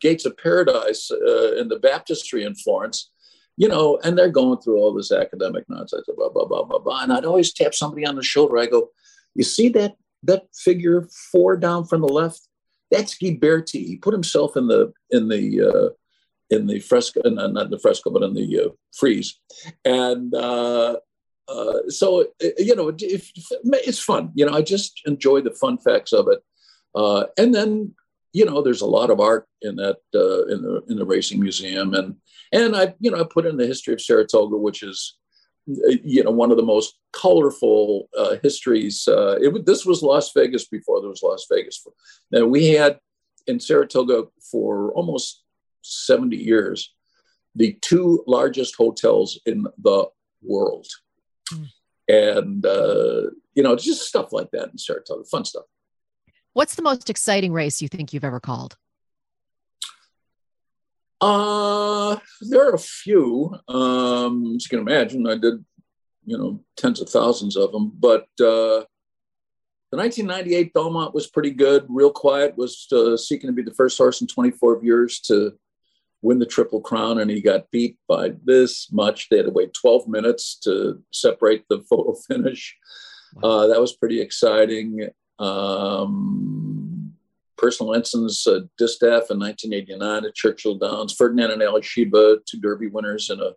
Gates 0.00 0.24
of 0.24 0.36
Paradise 0.36 1.10
uh, 1.10 1.56
in 1.56 1.68
the 1.68 1.78
baptistry 1.78 2.44
in 2.44 2.54
Florence, 2.54 3.10
you 3.56 3.68
know, 3.68 3.98
and 4.02 4.16
they're 4.16 4.30
going 4.30 4.60
through 4.60 4.78
all 4.78 4.94
this 4.94 5.12
academic 5.12 5.64
nonsense, 5.68 6.06
blah, 6.16 6.30
blah, 6.30 6.46
blah, 6.46 6.64
blah, 6.64 6.78
blah. 6.78 7.02
And 7.02 7.12
I'd 7.12 7.24
always 7.24 7.52
tap 7.52 7.74
somebody 7.74 8.06
on 8.06 8.16
the 8.16 8.22
shoulder. 8.22 8.58
I 8.58 8.66
go, 8.66 8.90
you 9.34 9.44
see 9.44 9.68
that 9.70 9.96
that 10.24 10.44
figure 10.54 11.08
four 11.32 11.56
down 11.56 11.86
from 11.86 12.00
the 12.00 12.08
left? 12.08 12.40
That's 12.90 13.16
Ghiberti. 13.16 13.86
He 13.86 13.96
put 13.96 14.14
himself 14.14 14.56
in 14.56 14.66
the 14.66 14.92
in 15.10 15.28
the 15.28 15.60
uh, 15.60 15.88
in 16.50 16.66
the 16.66 16.80
fresco, 16.80 17.20
uh, 17.24 17.30
not 17.30 17.66
in 17.66 17.70
the 17.70 17.78
fresco, 17.78 18.10
but 18.10 18.22
in 18.22 18.34
the 18.34 18.60
uh, 18.60 18.68
frieze. 18.92 19.38
And 19.84 20.34
uh, 20.34 20.96
uh, 21.48 21.88
so, 21.88 22.22
uh, 22.22 22.48
you 22.58 22.74
know, 22.74 22.92
if, 22.98 23.30
it's 23.36 24.00
fun. 24.00 24.32
You 24.34 24.46
know, 24.46 24.52
I 24.52 24.62
just 24.62 25.00
enjoy 25.06 25.40
the 25.40 25.52
fun 25.52 25.78
facts 25.78 26.12
of 26.12 26.28
it. 26.28 26.40
And 27.38 27.54
then 27.54 27.94
you 28.32 28.44
know, 28.44 28.62
there's 28.62 28.80
a 28.80 28.86
lot 28.86 29.10
of 29.10 29.18
art 29.18 29.48
in 29.62 29.76
that 29.76 29.96
in 30.12 30.62
the 30.62 30.82
in 30.88 30.96
the 30.96 31.04
racing 31.04 31.40
museum, 31.40 31.94
and 31.94 32.14
and 32.52 32.76
I 32.76 32.94
you 33.00 33.10
know 33.10 33.20
I 33.20 33.24
put 33.24 33.46
in 33.46 33.56
the 33.56 33.66
history 33.66 33.92
of 33.92 34.00
Saratoga, 34.00 34.56
which 34.56 34.84
is 34.84 35.18
you 36.04 36.24
know 36.24 36.30
one 36.30 36.50
of 36.50 36.56
the 36.56 36.62
most 36.62 36.98
colorful 37.12 38.08
uh, 38.16 38.36
histories. 38.42 39.06
Uh, 39.06 39.36
it, 39.40 39.66
this 39.66 39.84
was 39.84 40.02
Las 40.02 40.32
Vegas 40.32 40.66
before 40.66 41.00
there 41.00 41.10
was 41.10 41.22
Las 41.22 41.46
Vegas. 41.50 41.84
Now 42.30 42.46
we 42.46 42.68
had 42.68 42.98
in 43.46 43.60
Saratoga 43.60 44.24
for 44.50 44.92
almost 44.92 45.42
70 45.82 46.36
years 46.36 46.94
the 47.54 47.76
two 47.80 48.22
largest 48.26 48.76
hotels 48.76 49.40
in 49.44 49.66
the 49.78 50.06
world, 50.42 50.86
mm. 51.52 51.66
and 52.08 52.64
uh, 52.64 53.30
you 53.54 53.62
know 53.62 53.76
just 53.76 54.06
stuff 54.06 54.32
like 54.32 54.50
that 54.52 54.70
in 54.70 54.78
Saratoga, 54.78 55.24
fun 55.24 55.44
stuff. 55.44 55.64
What's 56.52 56.74
the 56.74 56.82
most 56.82 57.10
exciting 57.10 57.52
race 57.52 57.80
you 57.80 57.88
think 57.88 58.12
you've 58.12 58.24
ever 58.24 58.40
called? 58.40 58.76
Uh, 61.20 62.16
there 62.40 62.70
are 62.70 62.74
a 62.74 62.78
few. 62.78 63.54
Um, 63.68 64.49
as 64.60 64.70
you 64.70 64.78
can 64.78 64.86
imagine, 64.86 65.26
I 65.26 65.36
did, 65.36 65.64
you 66.24 66.36
know, 66.36 66.60
tens 66.76 67.00
of 67.00 67.08
thousands 67.08 67.56
of 67.56 67.72
them. 67.72 67.92
But 67.98 68.24
uh, 68.38 68.84
the 69.90 69.96
1998 69.96 70.74
Belmont 70.74 71.14
was 71.14 71.26
pretty 71.26 71.50
good. 71.50 71.86
Real 71.88 72.12
Quiet 72.12 72.56
was 72.56 72.86
uh, 72.92 73.16
seeking 73.16 73.48
to 73.48 73.54
be 73.54 73.62
the 73.62 73.74
first 73.74 73.96
horse 73.96 74.20
in 74.20 74.26
24 74.26 74.80
years 74.82 75.20
to 75.20 75.54
win 76.22 76.38
the 76.38 76.46
Triple 76.46 76.82
Crown, 76.82 77.20
and 77.20 77.30
he 77.30 77.40
got 77.40 77.70
beat 77.70 77.96
by 78.06 78.32
this 78.44 78.92
much. 78.92 79.28
They 79.28 79.38
had 79.38 79.46
to 79.46 79.52
wait 79.52 79.72
12 79.72 80.06
minutes 80.08 80.56
to 80.64 81.02
separate 81.12 81.64
the 81.68 81.80
photo 81.88 82.14
finish. 82.28 82.76
Uh, 83.42 83.68
that 83.68 83.80
was 83.80 83.96
pretty 83.96 84.20
exciting. 84.20 85.08
Um, 85.38 87.14
personal 87.56 87.94
Ensign's 87.94 88.46
uh, 88.46 88.60
distaff 88.76 89.30
in 89.30 89.38
1989 89.38 90.24
at 90.26 90.34
Churchill 90.34 90.76
Downs. 90.76 91.14
Ferdinand 91.14 91.52
and 91.52 91.62
Alysheba, 91.62 92.36
two 92.46 92.60
Derby 92.60 92.88
winners 92.88 93.30
in 93.30 93.40
a 93.40 93.52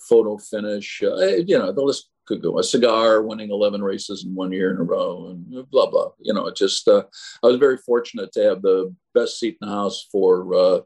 photo 0.00 0.38
finish. 0.38 1.02
Uh, 1.02 1.36
you 1.46 1.58
know, 1.58 1.72
the 1.72 1.82
list 1.82 2.08
could 2.26 2.42
go. 2.42 2.58
A 2.58 2.62
cigar 2.62 3.22
winning 3.22 3.50
11 3.50 3.82
races 3.82 4.24
in 4.24 4.34
one 4.34 4.52
year 4.52 4.70
in 4.70 4.78
a 4.78 4.82
row 4.82 5.28
and 5.30 5.70
blah, 5.70 5.90
blah. 5.90 6.10
You 6.20 6.34
know, 6.34 6.46
it 6.46 6.56
just, 6.56 6.86
uh, 6.86 7.04
I 7.42 7.46
was 7.46 7.56
very 7.56 7.78
fortunate 7.78 8.32
to 8.32 8.42
have 8.44 8.62
the 8.62 8.94
best 9.14 9.38
seat 9.40 9.56
in 9.60 9.68
the 9.68 9.74
house 9.74 10.06
for, 10.12 10.54
uh, 10.54 10.80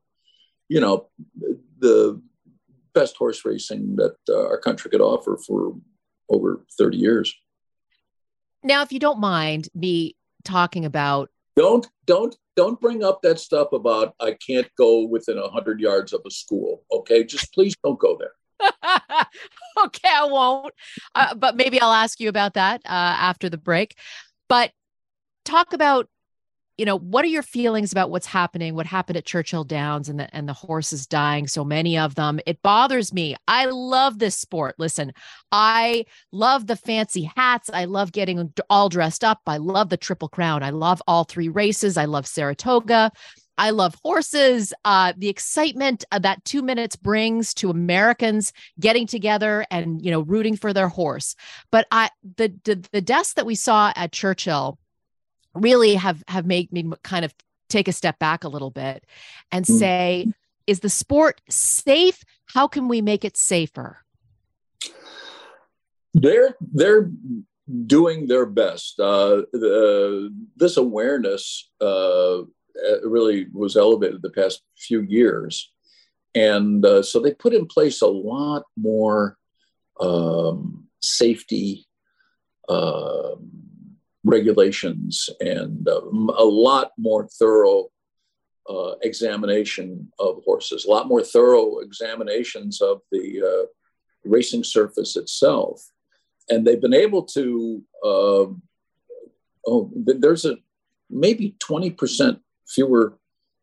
you 0.69 0.81
know, 0.81 1.09
the 1.79 2.23
best 2.95 3.17
horse 3.17 3.45
racing 3.45 3.97
that 3.97 4.17
uh, 4.29 4.47
our 4.47 4.59
country 4.59 4.91
could 4.91 5.01
offer 5.01 5.37
for 5.47 5.75
over 6.29 6.65
30 6.79 6.97
years. 6.97 7.35
Now, 8.63 8.83
if 8.83 8.93
you 8.93 9.01
don't 9.01 9.19
mind 9.19 9.69
me 9.75 10.17
talking 10.45 10.85
about 10.85 11.31
don't 11.55 11.87
don't 12.07 12.35
don't 12.57 12.81
bring 12.81 13.05
up 13.05 13.21
that 13.23 13.39
stuff 13.39 13.73
about 13.73 14.15
I 14.21 14.37
can't 14.47 14.69
go 14.79 15.03
within 15.07 15.39
a 15.39 15.49
hundred 15.49 15.81
yards 15.81 16.13
of 16.13 16.23
a 16.27 16.31
school. 16.31 16.85
Okay, 16.91 17.25
just 17.25 17.53
please 17.53 17.75
don't 17.85 17.99
go 17.99 18.17
there. 18.19 18.33
okay, 19.85 20.09
I 20.09 20.25
won't. 20.25 20.75
Uh, 21.15 21.35
but 21.35 21.57
maybe 21.57 21.81
I'll 21.81 21.93
ask 21.93 22.21
you 22.21 22.29
about 22.29 22.55
that 22.55 22.81
uh, 22.85 22.89
after 22.89 23.49
the 23.49 23.59
break. 23.59 23.97
But 24.49 24.73
talk 25.45 25.73
about 25.73 26.09
you 26.79 26.87
know, 26.87 26.99
what 26.99 27.25
are 27.25 27.29
your 27.29 27.43
feelings 27.43 27.93
about 27.93 28.11
what's 28.11 28.27
happening, 28.27 28.75
what 28.75 28.87
happened 28.87 29.17
at 29.19 29.27
Churchill 29.27 29.63
Downs 29.63 30.09
and 30.09 30.19
the 30.19 30.35
and 30.35 30.49
the 30.49 30.55
horses 30.55 31.07
dying, 31.07 31.47
so 31.47 31.65
many 31.65 31.99
of 31.99 32.15
them? 32.15 32.41
It 32.47 32.63
bothers 32.63 33.13
me. 33.13 33.37
I 33.47 33.67
love 33.67 34.19
this 34.19 34.37
sport. 34.37 34.77
Listen, 34.79 35.13
I 35.53 36.07
love 36.33 36.67
the 36.67 36.77
fancy 36.77 37.31
hats. 37.37 37.69
I 37.73 37.85
love 37.85 38.13
getting 38.13 38.53
all 38.71 38.89
dressed 38.89 39.23
up. 39.23 39.41
I 39.47 39.59
love 39.59 39.91
the 39.91 39.97
Triple 39.99 40.29
Crown. 40.29 40.63
I 40.63 40.71
love 40.71 41.03
all 41.07 41.25
three 41.25 41.49
races. 41.49 41.99
I 41.99 42.07
love 42.07 42.27
Saratoga. 42.27 43.13
I 43.59 43.71
love 43.71 43.95
horses. 44.03 44.73
Uh, 44.85 45.13
the 45.17 45.29
excitement 45.29 46.05
that 46.11 46.45
two 46.45 46.63
minutes 46.63 46.97
brings 46.97 47.53
to 47.55 47.71
Americans 47.71 48.53
getting 48.81 49.07
together 49.07 49.67
and 49.71 50.05
you 50.05 50.11
know 50.11 50.21
rooting 50.21 50.57
for 50.57 50.73
their 50.73 50.89
horse. 50.89 51.35
But 51.71 51.87
I 51.91 52.11
the 52.37 52.53
the, 52.65 52.85
the 52.93 53.01
deaths 53.01 53.35
that 53.35 53.47
we 53.47 53.55
saw 53.55 53.93
at 53.95 54.13
Churchill 54.13 54.79
really 55.55 55.95
have 55.95 56.23
have 56.29 56.47
made 56.47 56.73
me 56.73 56.91
kind 57.03 57.25
of 57.25 57.35
take 57.69 57.89
a 57.89 57.93
step 57.93 58.19
back 58.19 58.45
a 58.45 58.49
little 58.49 58.71
bit 58.71 59.05
and 59.51 59.65
mm. 59.65 59.79
say, 59.79 60.25
mm. 60.29 60.35
is 60.67 60.81
the 60.81 60.91
sport 60.91 61.41
safe? 61.49 62.23
How 62.47 62.69
can 62.69 62.89
we 62.89 63.01
make 63.01 63.25
it 63.25 63.37
safer? 63.37 63.99
They're 66.15 66.57
they're 66.61 67.11
doing 67.87 68.27
their 68.27 68.47
best. 68.47 68.99
Uh, 69.01 69.43
the, 69.53 70.35
this 70.57 70.77
awareness 70.77 71.71
uh, 71.81 72.43
really 73.03 73.47
was 73.53 73.77
elevated 73.77 74.23
the 74.23 74.31
past 74.31 74.63
few 74.77 75.01
years, 75.01 75.73
and 76.35 76.85
uh, 76.85 77.03
so 77.03 77.21
they 77.21 77.35
put 77.35 77.55
in 77.55 77.67
place 77.67 78.03
a 78.03 78.07
lot 78.07 78.65
more 78.77 79.37
um, 80.01 80.89
safety. 81.01 81.87
Um, 82.69 83.51
regulations 84.25 85.29
and 85.41 85.89
uh, 85.89 86.01
a 86.01 86.45
lot 86.45 86.93
more 86.97 87.27
thorough 87.27 87.89
uh, 88.69 88.93
examination 89.03 90.11
of 90.19 90.43
horses, 90.45 90.85
a 90.85 90.91
lot 90.91 91.09
more 91.09 91.23
thorough 91.23 91.79
examinations 91.81 92.81
of 92.81 93.01
the 93.11 93.43
uh, 93.43 93.67
racing 94.25 94.63
surface 94.63 95.17
itself. 95.17 95.83
And 96.49 96.67
they've 96.67 96.81
been 96.81 96.95
able 96.95 97.25
to, 97.25 97.83
um, 98.05 98.63
oh, 99.67 99.91
there's 99.95 100.45
a 100.45 100.57
maybe 101.11 101.57
20% 101.59 102.41
fewer, 102.75 103.19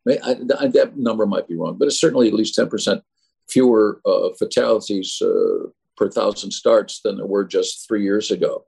I, 0.08 0.36
I, 0.58 0.66
that 0.68 0.92
number 0.96 1.26
might 1.26 1.48
be 1.48 1.56
wrong, 1.56 1.76
but 1.78 1.86
it's 1.86 2.00
certainly 2.00 2.28
at 2.28 2.34
least 2.34 2.58
10% 2.58 3.00
fewer 3.48 4.00
uh, 4.06 4.30
fatalities 4.38 5.20
uh, 5.22 5.68
per 5.96 6.08
thousand 6.08 6.52
starts 6.52 7.00
than 7.02 7.16
there 7.16 7.26
were 7.26 7.44
just 7.44 7.86
three 7.86 8.02
years 8.02 8.30
ago. 8.30 8.64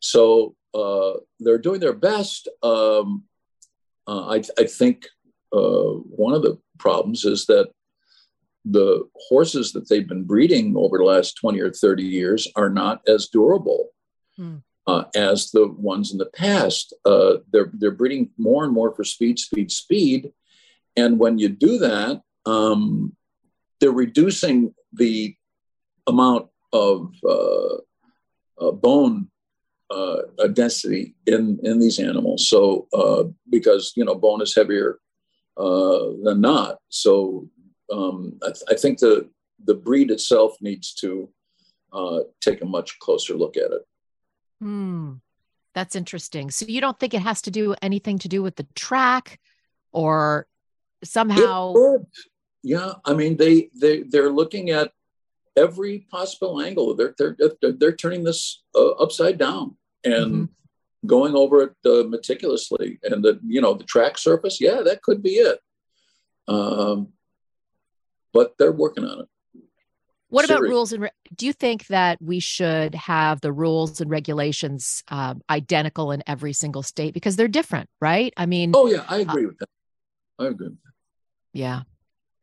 So 0.00 0.54
uh, 0.74 1.14
they're 1.40 1.58
doing 1.58 1.80
their 1.80 1.92
best. 1.92 2.48
Um, 2.62 3.24
uh, 4.06 4.28
I, 4.28 4.42
I, 4.58 4.64
think 4.64 5.06
uh, 5.52 5.92
one 6.22 6.34
of 6.34 6.42
the 6.42 6.58
problems 6.78 7.24
is 7.24 7.46
that 7.46 7.70
the 8.64 9.04
horses 9.28 9.72
that 9.72 9.88
they've 9.88 10.08
been 10.08 10.24
breeding 10.24 10.74
over 10.76 10.98
the 10.98 11.04
last 11.04 11.36
20 11.40 11.60
or 11.60 11.70
30 11.70 12.02
years 12.02 12.48
are 12.56 12.70
not 12.70 13.02
as 13.06 13.28
durable 13.28 13.90
hmm. 14.36 14.56
Uh, 14.86 15.04
as 15.14 15.50
the 15.50 15.68
ones 15.68 16.12
in 16.12 16.18
the 16.18 16.30
past. 16.34 16.94
Uh, 17.04 17.34
they're, 17.52 17.70
they're 17.74 17.90
breeding 17.90 18.30
more 18.38 18.64
and 18.64 18.72
more 18.72 18.94
for 18.94 19.04
speed, 19.04 19.38
speed, 19.38 19.70
speed. 19.70 20.32
And 20.96 21.18
when 21.18 21.38
you 21.38 21.48
do 21.48 21.78
that, 21.78 22.22
um, 22.46 23.16
they're 23.80 23.92
reducing 23.92 24.74
the 24.92 25.34
amount 26.06 26.48
of 26.72 27.12
uh, 27.28 28.70
bone 28.72 29.28
uh, 29.92 30.46
density 30.52 31.14
in 31.26 31.58
in 31.62 31.78
these 31.78 31.98
animals. 31.98 32.48
So 32.48 32.88
uh, 32.92 33.24
because 33.50 33.92
you 33.96 34.04
know 34.04 34.14
bone 34.14 34.42
is 34.42 34.54
heavier 34.54 34.98
uh, 35.56 36.06
than 36.22 36.40
not, 36.40 36.78
so 36.88 37.48
um, 37.92 38.38
I, 38.42 38.46
th- 38.46 38.64
I, 38.70 38.74
think 38.74 38.98
the 38.98 39.28
the 39.64 39.74
breed 39.74 40.10
itself 40.10 40.56
needs 40.60 40.94
to 40.94 41.28
uh, 41.92 42.20
take 42.40 42.62
a 42.62 42.66
much 42.66 42.98
closer 43.00 43.34
look 43.34 43.56
at 43.56 43.70
it. 43.70 43.82
Hmm, 44.62 45.14
that's 45.74 45.96
interesting. 45.96 46.52
So 46.52 46.66
you 46.66 46.80
don't 46.80 46.96
think 47.00 47.14
it 47.14 47.22
has 47.22 47.42
to 47.42 47.50
do 47.50 47.74
anything 47.82 48.20
to 48.20 48.28
do 48.28 48.44
with 48.44 48.54
the 48.54 48.66
track, 48.76 49.40
or 49.90 50.46
somehow? 51.02 51.74
Yeah, 52.62 52.92
I 53.04 53.14
mean 53.14 53.36
they 53.36 53.70
they 53.74 54.04
they're 54.04 54.30
looking 54.30 54.70
at 54.70 54.92
every 55.56 56.06
possible 56.12 56.60
angle. 56.60 56.94
They're 56.94 57.12
they're 57.18 57.36
they're, 57.60 57.72
they're 57.72 57.96
turning 57.96 58.22
this 58.22 58.62
uh, 58.76 58.90
upside 58.92 59.36
down 59.36 59.76
and 60.04 60.32
mm-hmm. 60.32 61.08
going 61.08 61.34
over 61.34 61.62
it 61.62 61.74
uh, 61.84 62.08
meticulously. 62.08 63.00
And 63.02 63.24
the 63.24 63.40
you 63.44 63.60
know 63.60 63.74
the 63.74 63.82
track 63.82 64.16
surface, 64.16 64.60
yeah, 64.60 64.82
that 64.84 65.02
could 65.02 65.24
be 65.24 65.38
it. 65.38 65.58
Um, 66.46 67.08
but 68.32 68.54
they're 68.58 68.70
working 68.70 69.04
on 69.04 69.22
it. 69.22 69.28
What 70.32 70.46
about 70.46 70.62
rules 70.62 70.92
and 70.94 71.02
re- 71.02 71.10
do 71.36 71.44
you 71.44 71.52
think 71.52 71.86
that 71.88 72.16
we 72.22 72.40
should 72.40 72.94
have 72.94 73.42
the 73.42 73.52
rules 73.52 74.00
and 74.00 74.10
regulations 74.10 75.04
um, 75.08 75.42
identical 75.50 76.10
in 76.10 76.22
every 76.26 76.54
single 76.54 76.82
state 76.82 77.12
because 77.12 77.36
they're 77.36 77.48
different, 77.48 77.90
right? 78.00 78.32
I 78.36 78.46
mean, 78.46 78.72
oh 78.74 78.86
yeah, 78.86 79.04
I 79.08 79.18
uh, 79.18 79.20
agree 79.20 79.44
uh, 79.44 79.48
with 79.48 79.58
that. 79.58 79.68
I 80.38 80.46
agree 80.46 80.68
with 80.68 80.82
that. 80.82 80.92
Yeah. 81.52 81.82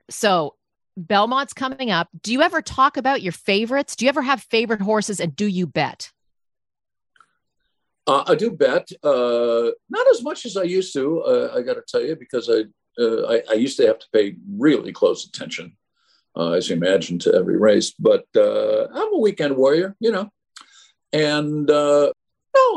So 0.10 0.54
Belmont's 0.98 1.54
coming 1.54 1.90
up. 1.90 2.10
Do 2.22 2.32
you 2.32 2.44
ever 2.44 2.62
talk 2.62 2.96
about 2.96 3.24
your 3.24 3.34
favorites? 3.34 3.96
Do 3.96 4.06
you 4.06 4.10
ever 4.10 4.22
have 4.22 4.42
favorite 4.44 4.82
horses 4.82 5.20
and 5.20 5.36
do 5.36 5.48
you 5.48 5.66
bet? 5.66 6.12
Uh, 8.06 8.24
I 8.28 8.36
do 8.36 8.52
bet, 8.52 8.88
uh, 9.04 9.72
not 9.90 10.08
as 10.12 10.24
much 10.24 10.46
as 10.46 10.58
I 10.58 10.64
used 10.64 10.94
to. 10.94 11.22
Uh, 11.22 11.54
I 11.56 11.62
got 11.62 11.76
to 11.76 11.84
tell 11.88 12.02
you, 12.02 12.16
because 12.16 12.50
I, 12.50 12.66
uh, 13.02 13.28
I, 13.28 13.42
I 13.52 13.54
used 13.54 13.78
to 13.78 13.88
have 13.88 14.00
to 14.00 14.08
pay 14.12 14.36
really 14.58 14.92
close 14.92 15.28
attention, 15.28 15.78
uh, 16.40 16.52
as 16.52 16.70
you 16.70 16.76
imagine, 16.76 17.20
to 17.20 17.34
every 17.34 17.58
race. 17.58 17.92
But 17.92 18.26
uh, 18.36 18.88
I'm 18.94 19.14
a 19.14 19.20
weekend 19.20 19.58
warrior, 19.58 19.96
you 20.00 20.12
know, 20.12 20.30
and 21.12 21.68
no, 21.68 22.14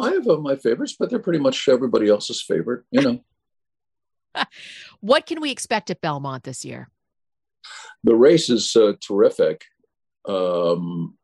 I 0.02 0.12
have 0.12 0.26
my 0.40 0.56
favorites, 0.56 0.96
but 0.98 1.10
they're 1.10 1.18
pretty 1.18 1.38
much 1.38 1.68
everybody 1.68 2.08
else's 2.08 2.42
favorite, 2.42 2.84
you 2.90 3.02
know. 3.02 3.24
what 5.00 5.26
can 5.26 5.40
we 5.40 5.50
expect 5.50 5.90
at 5.90 6.00
Belmont 6.00 6.44
this 6.44 6.64
year? 6.64 6.88
The 8.04 8.16
race 8.16 8.50
is 8.50 8.76
terrific. 9.00 9.64
Um, 10.26 11.16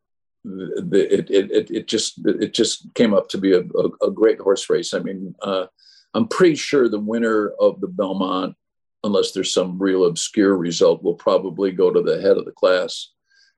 it, 0.44 1.30
it, 1.30 1.70
it, 1.70 1.88
just 1.88 2.20
it 2.24 2.54
just 2.54 2.94
came 2.94 3.12
up 3.12 3.28
to 3.30 3.38
be 3.38 3.52
a, 3.52 3.60
a, 3.60 4.06
a 4.08 4.10
great 4.10 4.40
horse 4.40 4.70
race. 4.70 4.94
I 4.94 5.00
mean, 5.00 5.34
uh, 5.42 5.66
I'm 6.14 6.28
pretty 6.28 6.54
sure 6.54 6.88
the 6.88 6.98
winner 6.98 7.52
of 7.60 7.80
the 7.80 7.88
Belmont, 7.88 8.56
unless 9.04 9.32
there's 9.32 9.52
some 9.52 9.78
real 9.78 10.06
obscure 10.06 10.56
result, 10.56 11.02
will 11.02 11.14
probably 11.14 11.72
go 11.72 11.90
to 11.90 12.02
the 12.02 12.20
head 12.20 12.36
of 12.36 12.44
the 12.44 12.52
class 12.52 13.12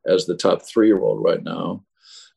as 0.06 0.26
the 0.26 0.36
top 0.36 0.62
three 0.62 0.86
year 0.86 1.00
old 1.00 1.22
right 1.22 1.42
now. 1.42 1.84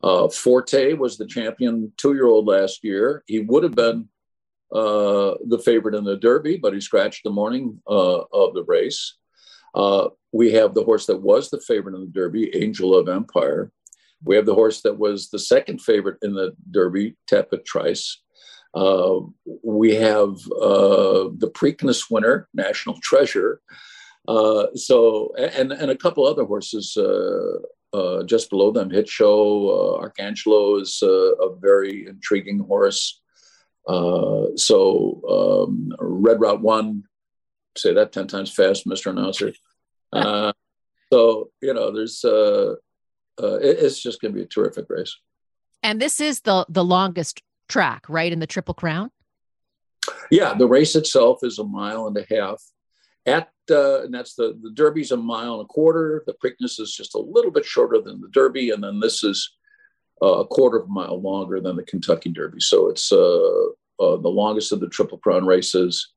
Uh, 0.02 0.28
Forte 0.28 0.94
was 0.94 1.18
the 1.18 1.26
champion 1.26 1.92
two 1.98 2.14
year 2.14 2.28
old 2.28 2.46
last 2.46 2.84
year. 2.84 3.24
He 3.26 3.40
would 3.40 3.64
have 3.64 3.76
been 3.76 4.10
uh, 4.72 5.36
the 5.48 5.62
favorite 5.64 5.96
in 5.96 6.04
the 6.04 6.18
Derby, 6.18 6.58
but 6.58 6.74
he 6.74 6.82
scratched 6.82 7.24
the 7.24 7.30
morning 7.30 7.82
uh, 7.88 8.22
of 8.34 8.54
the 8.54 8.64
race. 8.64 9.16
Uh, 9.76 10.10
we 10.32 10.52
have 10.52 10.74
the 10.74 10.84
horse 10.84 11.06
that 11.06 11.22
was 11.22 11.50
the 11.50 11.62
favorite 11.62 11.96
in 11.96 12.02
the 12.02 12.12
Derby, 12.12 12.56
Angel 12.56 12.96
of 12.96 13.08
Empire. 13.08 13.72
We 14.24 14.36
have 14.36 14.46
the 14.46 14.56
horse 14.56 14.82
that 14.82 14.98
was 14.98 15.30
the 15.30 15.40
second 15.40 15.82
favorite 15.82 16.18
in 16.22 16.34
the 16.34 16.56
Derby, 16.72 17.16
Tapit 17.30 17.66
Trice. 17.66 18.22
Uh, 18.74 19.20
we 19.64 19.96
have 19.96 20.30
uh, 20.62 21.30
the 21.38 21.52
Preakness 21.54 22.10
winner, 22.10 22.48
National 22.54 22.98
Treasure. 23.02 23.62
Uh, 24.28 24.68
so, 24.76 25.34
and, 25.36 25.72
and 25.72 25.92
a 25.92 25.98
couple 25.98 26.26
other 26.26 26.46
horses 26.46 26.98
uh, 26.98 27.58
uh, 27.94 28.24
just 28.24 28.50
below 28.50 28.72
them. 28.72 28.90
Hit 28.90 29.08
Show, 29.08 29.70
uh, 29.70 30.08
Arcangelo 30.08 30.82
is 30.82 31.02
a 31.04 31.56
very 31.60 32.08
intriguing 32.08 32.60
horse. 32.60 33.22
so, 33.88 35.68
um, 35.68 35.92
Red 36.00 36.40
Route 36.40 36.62
One, 36.62 37.04
say 37.78 37.94
that 37.94 38.12
10 38.12 38.28
times 38.28 38.52
fast, 38.52 38.88
Mr. 38.88 39.12
Announcer. 39.12 39.54
so, 41.12 41.52
you 41.62 41.74
know, 41.74 41.92
there's 41.92 42.24
uh, 42.26 42.76
it, 43.58 43.78
it's 43.80 44.02
just 44.02 44.22
going 44.22 44.34
to 44.34 44.38
be 44.38 44.44
a 44.44 44.48
terrific 44.48 44.86
race. 44.90 45.16
And 45.82 46.02
this 46.02 46.22
is 46.22 46.42
the 46.42 46.66
the 46.70 46.84
longest 46.84 47.42
track, 47.68 48.06
right, 48.10 48.32
in 48.32 48.40
the 48.40 48.48
Triple 48.48 48.74
Crown. 48.74 49.12
Yeah, 50.30 50.54
the 50.54 50.68
race 50.68 50.96
itself 50.96 51.40
is 51.44 51.60
a 51.60 51.64
mile 51.64 52.08
and 52.08 52.18
a 52.18 52.26
half. 52.30 52.62
At 53.26 53.50
uh, 53.72 54.04
and 54.04 54.14
that's 54.14 54.36
the 54.36 54.60
the 54.62 54.72
Derby's 54.72 55.12
a 55.12 55.18
mile 55.18 55.54
and 55.54 55.64
a 55.64 55.68
quarter. 55.68 56.24
The 56.28 56.34
Preakness 56.34 56.80
is 56.80 56.94
just 56.94 57.16
a 57.16 57.20
little 57.20 57.52
bit 57.52 57.64
shorter 57.64 58.02
than 58.02 58.20
the 58.20 58.28
Derby, 58.30 58.72
and 58.72 58.84
then 58.84 59.00
this 59.00 59.24
is 59.24 59.50
uh, 60.22 60.40
a 60.40 60.48
quarter 60.48 60.78
of 60.80 60.90
a 60.90 60.92
mile 60.92 61.22
longer 61.22 61.62
than 61.62 61.78
the 61.78 61.84
Kentucky 61.84 62.30
Derby. 62.30 62.60
So 62.60 62.90
it's 62.90 63.12
uh, 63.12 63.68
uh 64.00 64.18
the 64.18 64.30
longest 64.30 64.72
of 64.74 64.82
the 64.82 64.90
Triple 64.90 65.18
Crown 65.18 65.46
races. 65.46 66.14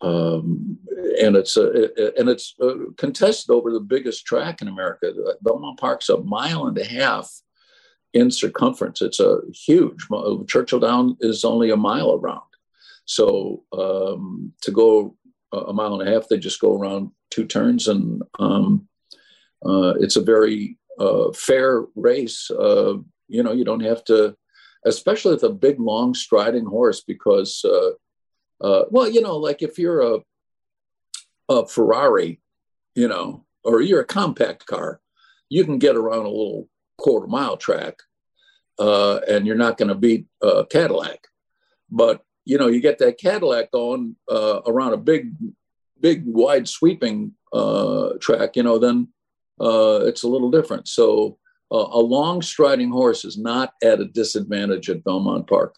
Um, 0.00 0.78
and 1.20 1.36
it's 1.36 1.56
a, 1.56 2.18
and 2.18 2.28
it's 2.28 2.54
uh, 2.60 2.74
contested 2.96 3.50
over 3.50 3.70
the 3.70 3.78
biggest 3.78 4.26
track 4.26 4.60
in 4.60 4.66
America. 4.66 5.12
Belmont 5.42 5.78
Park's 5.78 6.08
a 6.08 6.18
mile 6.18 6.66
and 6.66 6.76
a 6.76 6.84
half 6.84 7.30
in 8.12 8.30
circumference. 8.30 9.00
It's 9.02 9.20
a 9.20 9.40
huge. 9.52 10.06
Churchill 10.46 10.80
Down 10.80 11.16
is 11.20 11.44
only 11.44 11.70
a 11.70 11.76
mile 11.76 12.12
around, 12.12 12.42
So 13.04 13.64
um, 13.72 14.52
to 14.62 14.70
go 14.70 15.16
a 15.52 15.72
mile 15.72 16.00
and 16.00 16.08
a 16.08 16.12
half, 16.12 16.28
they 16.28 16.38
just 16.38 16.60
go 16.60 16.76
around 16.78 17.10
two 17.30 17.44
turns, 17.44 17.88
and 17.88 18.22
um, 18.38 18.88
uh, 19.64 19.94
it's 20.00 20.16
a 20.16 20.22
very 20.22 20.78
uh, 20.98 21.32
fair 21.32 21.84
race. 21.94 22.50
Uh, 22.50 22.94
you 23.28 23.42
know, 23.42 23.52
you 23.52 23.64
don't 23.64 23.80
have 23.80 24.04
to, 24.04 24.36
especially 24.84 25.34
with 25.34 25.44
a 25.44 25.50
big, 25.50 25.80
long, 25.80 26.14
striding 26.14 26.66
horse, 26.66 27.02
because, 27.02 27.64
uh, 27.64 27.90
uh, 28.64 28.84
well, 28.90 29.08
you 29.08 29.20
know, 29.20 29.36
like 29.36 29.62
if 29.62 29.78
you're 29.78 30.00
a, 30.00 30.18
a 31.48 31.66
Ferrari, 31.66 32.40
you 32.94 33.08
know, 33.08 33.44
or 33.64 33.80
you're 33.80 34.00
a 34.00 34.06
compact 34.06 34.66
car, 34.66 35.00
you 35.48 35.64
can 35.64 35.78
get 35.78 35.96
around 35.96 36.24
a 36.26 36.30
little 36.30 36.68
quarter 37.02 37.26
mile 37.26 37.56
track, 37.56 37.98
uh, 38.78 39.16
and 39.28 39.46
you're 39.46 39.56
not 39.56 39.76
going 39.76 39.88
to 39.88 39.94
beat 39.94 40.26
a 40.42 40.64
Cadillac. 40.64 41.26
But 41.90 42.22
you 42.44 42.58
know, 42.58 42.68
you 42.68 42.80
get 42.80 42.98
that 42.98 43.18
Cadillac 43.18 43.70
going 43.70 44.16
around 44.30 44.94
a 44.94 44.96
big, 44.96 45.32
big, 46.00 46.24
wide 46.26 46.68
sweeping 46.68 47.32
track, 48.20 48.56
you 48.56 48.62
know, 48.62 48.78
then 48.78 49.08
uh, 49.60 50.00
it's 50.04 50.22
a 50.22 50.28
little 50.28 50.50
different. 50.50 50.88
So 50.88 51.38
uh, 51.70 51.88
a 51.92 52.00
long 52.00 52.42
striding 52.42 52.90
horse 52.90 53.24
is 53.24 53.38
not 53.38 53.72
at 53.82 54.00
a 54.00 54.06
disadvantage 54.06 54.90
at 54.90 55.04
Belmont 55.04 55.46
Park. 55.46 55.76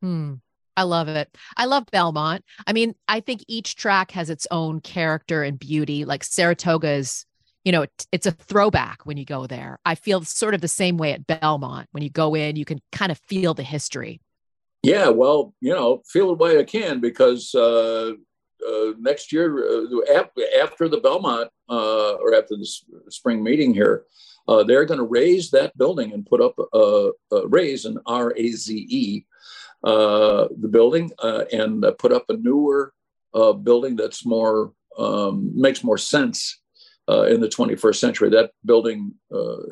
Hmm. 0.00 0.34
I 0.74 0.84
love 0.84 1.08
it. 1.08 1.28
I 1.54 1.66
love 1.66 1.84
Belmont. 1.92 2.44
I 2.66 2.72
mean, 2.72 2.94
I 3.06 3.20
think 3.20 3.44
each 3.46 3.76
track 3.76 4.12
has 4.12 4.30
its 4.30 4.46
own 4.50 4.80
character 4.80 5.42
and 5.42 5.58
beauty. 5.58 6.06
Like 6.06 6.24
Saratoga 6.24 6.92
is, 6.92 7.26
you 7.64 7.72
know, 7.72 7.86
it's 8.10 8.26
a 8.26 8.32
throwback 8.32 9.06
when 9.06 9.16
you 9.16 9.24
go 9.24 9.46
there. 9.46 9.78
I 9.84 9.94
feel 9.94 10.24
sort 10.24 10.54
of 10.54 10.60
the 10.60 10.68
same 10.68 10.96
way 10.96 11.12
at 11.12 11.26
Belmont. 11.26 11.88
When 11.92 12.02
you 12.02 12.10
go 12.10 12.34
in, 12.34 12.56
you 12.56 12.64
can 12.64 12.80
kind 12.90 13.12
of 13.12 13.18
feel 13.18 13.54
the 13.54 13.62
history. 13.62 14.20
Yeah, 14.82 15.08
well, 15.08 15.54
you 15.60 15.72
know, 15.72 16.02
feel 16.06 16.26
the 16.28 16.34
way 16.34 16.58
I 16.58 16.64
can 16.64 17.00
because 17.00 17.54
uh, 17.54 18.14
uh, 18.66 18.92
next 18.98 19.32
year, 19.32 19.58
uh, 19.58 20.24
after 20.60 20.88
the 20.88 21.00
Belmont 21.00 21.50
uh, 21.68 22.14
or 22.14 22.34
after 22.34 22.56
the 22.56 22.66
spring 23.08 23.44
meeting 23.44 23.72
here, 23.72 24.04
uh, 24.48 24.64
they're 24.64 24.84
going 24.84 24.98
to 24.98 25.04
raze 25.04 25.50
that 25.52 25.76
building 25.78 26.12
and 26.12 26.26
put 26.26 26.40
up 26.40 26.58
a, 26.58 27.10
a 27.30 27.46
raze 27.46 27.84
an 27.84 27.98
R 28.06 28.34
A 28.36 28.50
Z 28.50 28.86
E 28.88 29.24
uh, 29.84 30.48
the 30.60 30.68
building 30.68 31.12
uh, 31.22 31.44
and 31.52 31.84
put 31.98 32.12
up 32.12 32.24
a 32.28 32.36
newer 32.36 32.92
building 33.62 33.94
that's 33.94 34.26
more 34.26 34.72
um, 34.98 35.52
makes 35.54 35.84
more 35.84 35.96
sense 35.96 36.60
in 37.08 37.40
the 37.40 37.48
21st 37.48 37.96
century. 37.96 38.30
That 38.30 38.52
building 38.64 39.14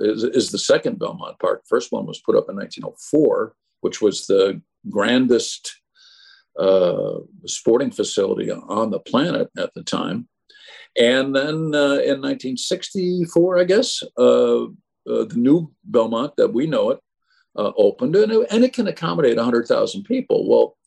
is, 0.00 0.24
is 0.24 0.50
the 0.50 0.58
second 0.58 0.98
Belmont 0.98 1.38
Park. 1.38 1.62
First 1.68 1.92
one 1.92 2.06
was 2.06 2.20
put 2.20 2.36
up 2.36 2.48
in 2.48 2.56
1904, 2.56 3.54
which 3.80 4.02
was 4.02 4.26
the 4.26 4.60
grandest 4.88 5.80
uh, 6.58 7.20
sporting 7.46 7.90
facility 7.90 8.50
on 8.50 8.90
the 8.90 9.00
planet 9.00 9.48
at 9.56 9.72
the 9.74 9.82
time. 9.82 10.28
And 10.98 11.34
then 11.34 11.74
uh, 11.74 12.02
in 12.02 12.20
1964, 12.20 13.58
I 13.58 13.64
guess, 13.64 14.02
uh, 14.18 14.64
uh, 14.64 14.66
the 15.24 15.36
new 15.36 15.72
Belmont 15.84 16.34
that 16.36 16.52
we 16.52 16.66
know 16.66 16.90
it 16.90 17.00
uh, 17.56 17.72
opened, 17.76 18.16
and 18.16 18.32
it, 18.32 18.46
and 18.50 18.64
it 18.64 18.72
can 18.72 18.88
accommodate 18.88 19.36
100,000 19.36 20.02
people. 20.04 20.48
Well, 20.48 20.76
uh, 20.76 20.79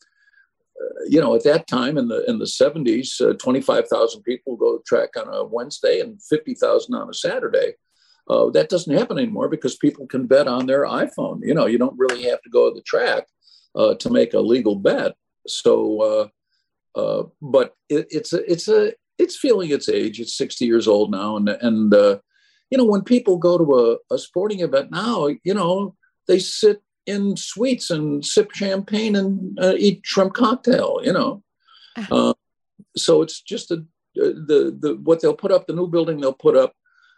you 1.08 1.20
know, 1.20 1.34
at 1.34 1.44
that 1.44 1.66
time 1.66 1.98
in 1.98 2.08
the 2.08 2.24
in 2.28 2.38
the 2.38 2.44
70s, 2.44 3.38
25,000 3.38 4.22
people 4.22 4.56
go 4.56 4.76
to 4.76 4.82
track 4.86 5.10
on 5.16 5.32
a 5.32 5.44
Wednesday 5.44 6.00
and 6.00 6.20
50,000 6.22 6.94
on 6.94 7.08
a 7.08 7.14
Saturday. 7.14 7.74
that 8.28 8.68
doesn't 8.68 8.96
happen 8.96 9.18
anymore 9.18 9.48
because 9.48 9.76
people 9.76 10.06
can 10.06 10.26
bet 10.26 10.48
on 10.48 10.66
their 10.66 10.84
iPhone. 10.84 11.40
You 11.42 11.54
know, 11.54 11.66
you 11.66 11.78
don't 11.78 11.98
really 11.98 12.24
have 12.24 12.42
to 12.42 12.50
go 12.50 12.70
to 12.70 12.74
the 12.74 12.82
track 12.82 13.26
to 13.76 14.10
make 14.10 14.34
a 14.34 14.40
legal 14.40 14.76
bet. 14.76 15.14
So, 15.46 16.30
uh, 16.96 16.98
uh, 16.98 17.24
but 17.42 17.74
it, 17.88 18.06
it's 18.10 18.32
a, 18.32 18.50
it's 18.50 18.68
a, 18.68 18.92
it's 19.18 19.36
feeling 19.36 19.70
its 19.70 19.88
age. 19.88 20.20
It's 20.20 20.36
60 20.36 20.64
years 20.64 20.88
old 20.88 21.10
now, 21.10 21.36
and 21.36 21.48
and 21.48 21.94
uh, 21.94 22.18
you 22.70 22.78
know 22.78 22.84
when 22.84 23.02
people 23.02 23.36
go 23.36 23.58
to 23.58 23.98
a, 24.10 24.14
a 24.14 24.18
sporting 24.18 24.60
event 24.60 24.90
now, 24.90 25.28
you 25.44 25.54
know 25.54 25.94
they 26.26 26.38
sit 26.38 26.82
in 27.06 27.36
suites 27.36 27.90
and 27.90 28.24
sip 28.24 28.52
champagne 28.52 29.16
and 29.16 29.58
uh, 29.60 29.74
eat 29.76 30.00
shrimp 30.04 30.34
cocktail. 30.34 31.00
You 31.02 31.12
know, 31.12 31.42
uh-huh. 31.96 32.30
uh, 32.30 32.34
so 32.96 33.22
it's 33.22 33.40
just 33.40 33.70
a, 33.70 33.84
the 34.14 34.76
the 34.78 34.98
what 35.02 35.20
they'll 35.20 35.34
put 35.34 35.52
up, 35.52 35.66
the 35.66 35.74
new 35.74 35.88
building 35.88 36.20
they'll 36.20 36.32
put 36.32 36.56
up, 36.56 36.74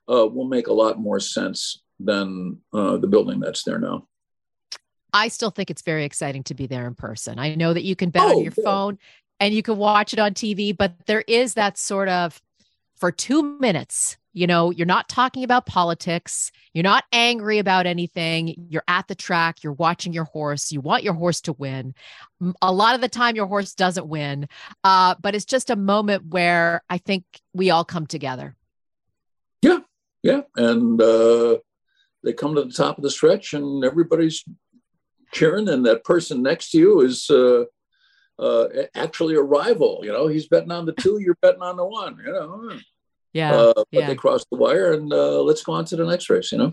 uh, 0.09 0.27
will 0.27 0.49
make 0.49 0.67
a 0.69 0.73
lot 0.73 0.99
more 0.99 1.21
sense 1.21 1.83
than 1.99 2.59
uh, 2.73 2.97
the 2.97 3.07
building 3.07 3.41
that's 3.41 3.63
there 3.63 3.79
now. 3.79 4.07
I 5.13 5.29
still 5.29 5.51
think 5.51 5.71
it's 5.71 5.83
very 5.83 6.05
exciting 6.05 6.43
to 6.45 6.55
be 6.55 6.67
there 6.67 6.87
in 6.87 6.95
person. 6.95 7.39
I 7.39 7.55
know 7.55 7.73
that 7.73 7.85
you 7.85 7.97
can 7.97 8.11
bet 8.11 8.25
oh, 8.25 8.37
on 8.37 8.43
your 8.43 8.53
yeah. 8.57 8.65
phone 8.65 8.99
and 9.41 9.55
you 9.55 9.63
can 9.63 9.79
watch 9.79 10.13
it 10.13 10.19
on 10.19 10.35
TV, 10.35 10.77
but 10.77 10.93
there 11.07 11.25
is 11.27 11.55
that 11.55 11.79
sort 11.79 12.09
of 12.09 12.41
for 12.97 13.13
two 13.13 13.59
minutes, 13.59 14.17
you 14.33 14.47
know, 14.47 14.71
you're 14.71 14.87
not 14.87 15.09
talking 15.09 15.45
about 15.45 15.67
politics. 15.67 16.51
You're 16.75 16.83
not 16.83 17.05
angry 17.13 17.59
about 17.59 17.87
anything. 17.87 18.67
You're 18.69 18.85
at 18.87 19.09
the 19.09 19.15
track. 19.15 19.63
You're 19.63 19.73
watching 19.73 20.13
your 20.13 20.25
horse. 20.25 20.73
You 20.73 20.81
want 20.81 21.05
your 21.05 21.15
horse 21.15 21.41
to 21.43 21.53
win. 21.53 21.95
A 22.61 22.73
lot 22.73 22.95
of 22.95 23.01
the 23.01 23.09
time, 23.09 23.37
your 23.37 23.47
horse 23.47 23.75
doesn't 23.75 24.07
win. 24.07 24.49
Uh, 24.85 25.15
but 25.21 25.35
it's 25.35 25.47
just 25.47 25.71
a 25.71 25.77
moment 25.77 26.27
where 26.27 26.83
I 26.91 26.99
think 26.99 27.25
we 27.55 27.71
all 27.71 27.85
come 27.85 28.07
together. 28.07 28.57
Yeah. 29.63 29.79
Yeah. 30.23 30.43
And 30.57 31.01
uh, 31.01 31.59
they 32.23 32.33
come 32.33 32.55
to 32.57 32.65
the 32.65 32.73
top 32.73 32.99
of 32.99 33.05
the 33.05 33.11
stretch 33.11 33.55
and 33.55 33.85
everybody's 33.85 34.45
cheering, 35.33 35.69
and 35.69 35.85
that 35.87 36.05
person 36.05 36.43
next 36.43 36.71
to 36.71 36.79
you 36.79 37.01
is 37.01 37.31
uh, 37.31 37.65
uh, 38.39 38.67
actually 38.95 39.35
a 39.35 39.43
rival. 39.43 40.01
You 40.03 40.13
know, 40.13 40.27
he's 40.27 40.49
betting 40.49 40.73
on 40.73 40.87
the 40.87 40.93
two, 40.93 41.19
you're 41.21 41.39
betting 41.41 41.63
on 41.63 41.77
the 41.77 41.85
one. 41.85 42.19
You 42.25 42.33
know, 42.33 42.79
yeah. 43.33 43.55
Uh, 43.55 43.73
but 43.75 43.87
yeah. 43.91 44.07
they 44.07 44.15
cross 44.15 44.45
the 44.51 44.59
wire, 44.59 44.93
and 44.93 45.13
uh, 45.13 45.41
let's 45.43 45.63
go 45.63 45.73
on 45.73 45.85
to 45.87 45.97
the 45.97 46.07
next 46.07 46.31
race. 46.31 46.53
You 46.53 46.59
know. 46.59 46.73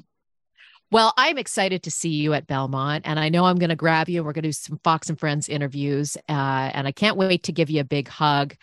Well, 0.91 1.13
I'm 1.17 1.39
excited 1.39 1.84
to 1.84 1.91
see 1.91 2.10
you 2.10 2.34
at 2.34 2.45
Belmont, 2.45 3.04
and 3.08 3.19
I 3.19 3.30
know 3.30 3.45
I'm 3.45 3.58
going 3.58 3.69
to 3.69 3.76
grab 3.76 4.10
you. 4.10 4.19
And 4.19 4.26
we're 4.26 4.34
going 4.34 4.43
to 4.43 4.49
do 4.49 4.54
some 4.54 4.80
Fox 4.84 5.10
and 5.10 5.19
Friends 5.19 5.49
interviews, 5.49 6.17
uh, 6.30 6.71
and 6.73 6.88
I 6.88 6.91
can't 6.91 7.17
wait 7.17 7.43
to 7.43 7.52
give 7.52 7.69
you 7.69 7.82
a 7.82 7.86
big 7.86 8.08
hug. 8.08 8.56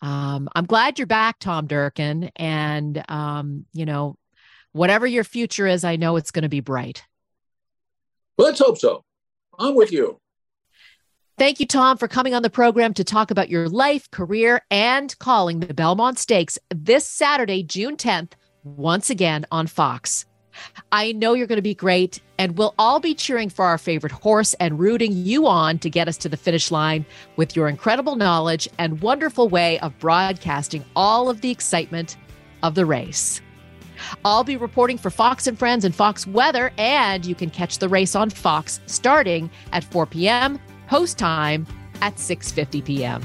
Um, 0.00 0.48
I'm 0.54 0.66
glad 0.66 0.98
you're 0.98 1.06
back, 1.06 1.38
Tom 1.38 1.66
Durkin, 1.66 2.30
and 2.36 3.04
um, 3.08 3.66
you 3.72 3.86
know, 3.86 4.16
whatever 4.72 5.06
your 5.06 5.24
future 5.24 5.66
is, 5.66 5.84
I 5.84 5.96
know 5.96 6.16
it's 6.16 6.30
going 6.30 6.42
to 6.42 6.48
be 6.48 6.60
bright. 6.60 7.04
Let's 8.36 8.58
hope 8.58 8.78
so. 8.78 9.04
I'm 9.58 9.74
with 9.74 9.92
you. 9.92 10.20
Thank 11.36 11.58
you, 11.58 11.66
Tom, 11.66 11.98
for 11.98 12.06
coming 12.06 12.32
on 12.32 12.42
the 12.42 12.50
program 12.50 12.94
to 12.94 13.02
talk 13.02 13.32
about 13.32 13.50
your 13.50 13.68
life, 13.68 14.08
career, 14.12 14.62
and 14.70 15.18
calling 15.18 15.58
the 15.58 15.74
Belmont 15.74 16.16
Stakes 16.16 16.60
this 16.72 17.04
Saturday, 17.08 17.64
June 17.64 17.96
10th, 17.96 18.34
once 18.62 19.10
again 19.10 19.44
on 19.50 19.66
Fox. 19.66 20.26
I 20.92 21.10
know 21.10 21.34
you're 21.34 21.48
going 21.48 21.56
to 21.56 21.62
be 21.62 21.74
great, 21.74 22.20
and 22.38 22.56
we'll 22.56 22.72
all 22.78 23.00
be 23.00 23.14
cheering 23.14 23.50
for 23.50 23.64
our 23.64 23.78
favorite 23.78 24.12
horse 24.12 24.54
and 24.60 24.78
rooting 24.78 25.10
you 25.10 25.48
on 25.48 25.80
to 25.80 25.90
get 25.90 26.06
us 26.06 26.16
to 26.18 26.28
the 26.28 26.36
finish 26.36 26.70
line 26.70 27.04
with 27.34 27.56
your 27.56 27.66
incredible 27.66 28.14
knowledge 28.14 28.68
and 28.78 29.02
wonderful 29.02 29.48
way 29.48 29.80
of 29.80 29.98
broadcasting 29.98 30.84
all 30.94 31.28
of 31.28 31.40
the 31.40 31.50
excitement 31.50 32.16
of 32.62 32.76
the 32.76 32.86
race. 32.86 33.40
I'll 34.24 34.44
be 34.44 34.56
reporting 34.56 34.98
for 34.98 35.10
Fox 35.10 35.48
and 35.48 35.58
Friends 35.58 35.84
and 35.84 35.96
Fox 35.96 36.28
Weather, 36.28 36.72
and 36.78 37.26
you 37.26 37.34
can 37.34 37.50
catch 37.50 37.78
the 37.78 37.88
race 37.88 38.14
on 38.14 38.30
Fox 38.30 38.80
starting 38.86 39.50
at 39.72 39.82
4 39.82 40.06
p.m. 40.06 40.60
Post 40.88 41.18
time 41.18 41.66
at 42.00 42.16
6:50 42.16 42.84
p.m. 42.84 43.22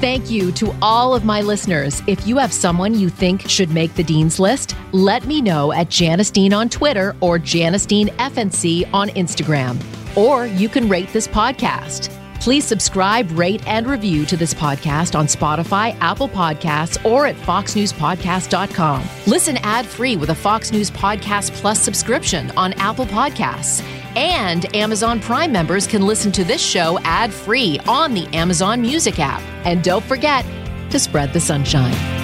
Thank 0.00 0.30
you 0.30 0.52
to 0.52 0.74
all 0.82 1.14
of 1.14 1.24
my 1.24 1.40
listeners. 1.40 2.02
If 2.06 2.26
you 2.26 2.36
have 2.36 2.52
someone 2.52 2.98
you 2.98 3.08
think 3.08 3.48
should 3.48 3.70
make 3.70 3.94
the 3.94 4.04
Dean's 4.04 4.38
List, 4.38 4.76
let 4.92 5.24
me 5.24 5.40
know 5.40 5.72
at 5.72 5.88
Janice 5.88 6.30
Dean 6.30 6.52
on 6.52 6.68
Twitter 6.68 7.16
or 7.20 7.38
Janice 7.38 7.86
Dean 7.86 8.08
FNC 8.18 8.86
on 8.92 9.08
Instagram. 9.10 9.82
Or 10.14 10.46
you 10.46 10.68
can 10.68 10.90
rate 10.90 11.10
this 11.12 11.26
podcast. 11.26 12.10
Please 12.40 12.66
subscribe, 12.66 13.30
rate, 13.30 13.66
and 13.66 13.86
review 13.86 14.26
to 14.26 14.36
this 14.36 14.52
podcast 14.52 15.18
on 15.18 15.26
Spotify, 15.26 15.96
Apple 16.00 16.28
Podcasts, 16.28 17.02
or 17.06 17.24
at 17.24 17.36
foxnewspodcast.com. 17.36 19.08
Listen 19.26 19.56
ad 19.62 19.86
free 19.86 20.16
with 20.16 20.28
a 20.28 20.34
Fox 20.34 20.70
News 20.70 20.90
Podcast 20.90 21.52
Plus 21.52 21.80
subscription 21.80 22.50
on 22.58 22.74
Apple 22.74 23.06
Podcasts. 23.06 23.82
And 24.16 24.74
Amazon 24.74 25.20
Prime 25.20 25.52
members 25.52 25.86
can 25.86 26.02
listen 26.02 26.32
to 26.32 26.44
this 26.44 26.62
show 26.62 26.98
ad 27.00 27.32
free 27.32 27.78
on 27.86 28.14
the 28.14 28.26
Amazon 28.34 28.80
Music 28.80 29.18
app. 29.18 29.42
And 29.64 29.82
don't 29.82 30.04
forget 30.04 30.44
to 30.90 30.98
spread 30.98 31.32
the 31.32 31.40
sunshine. 31.40 32.23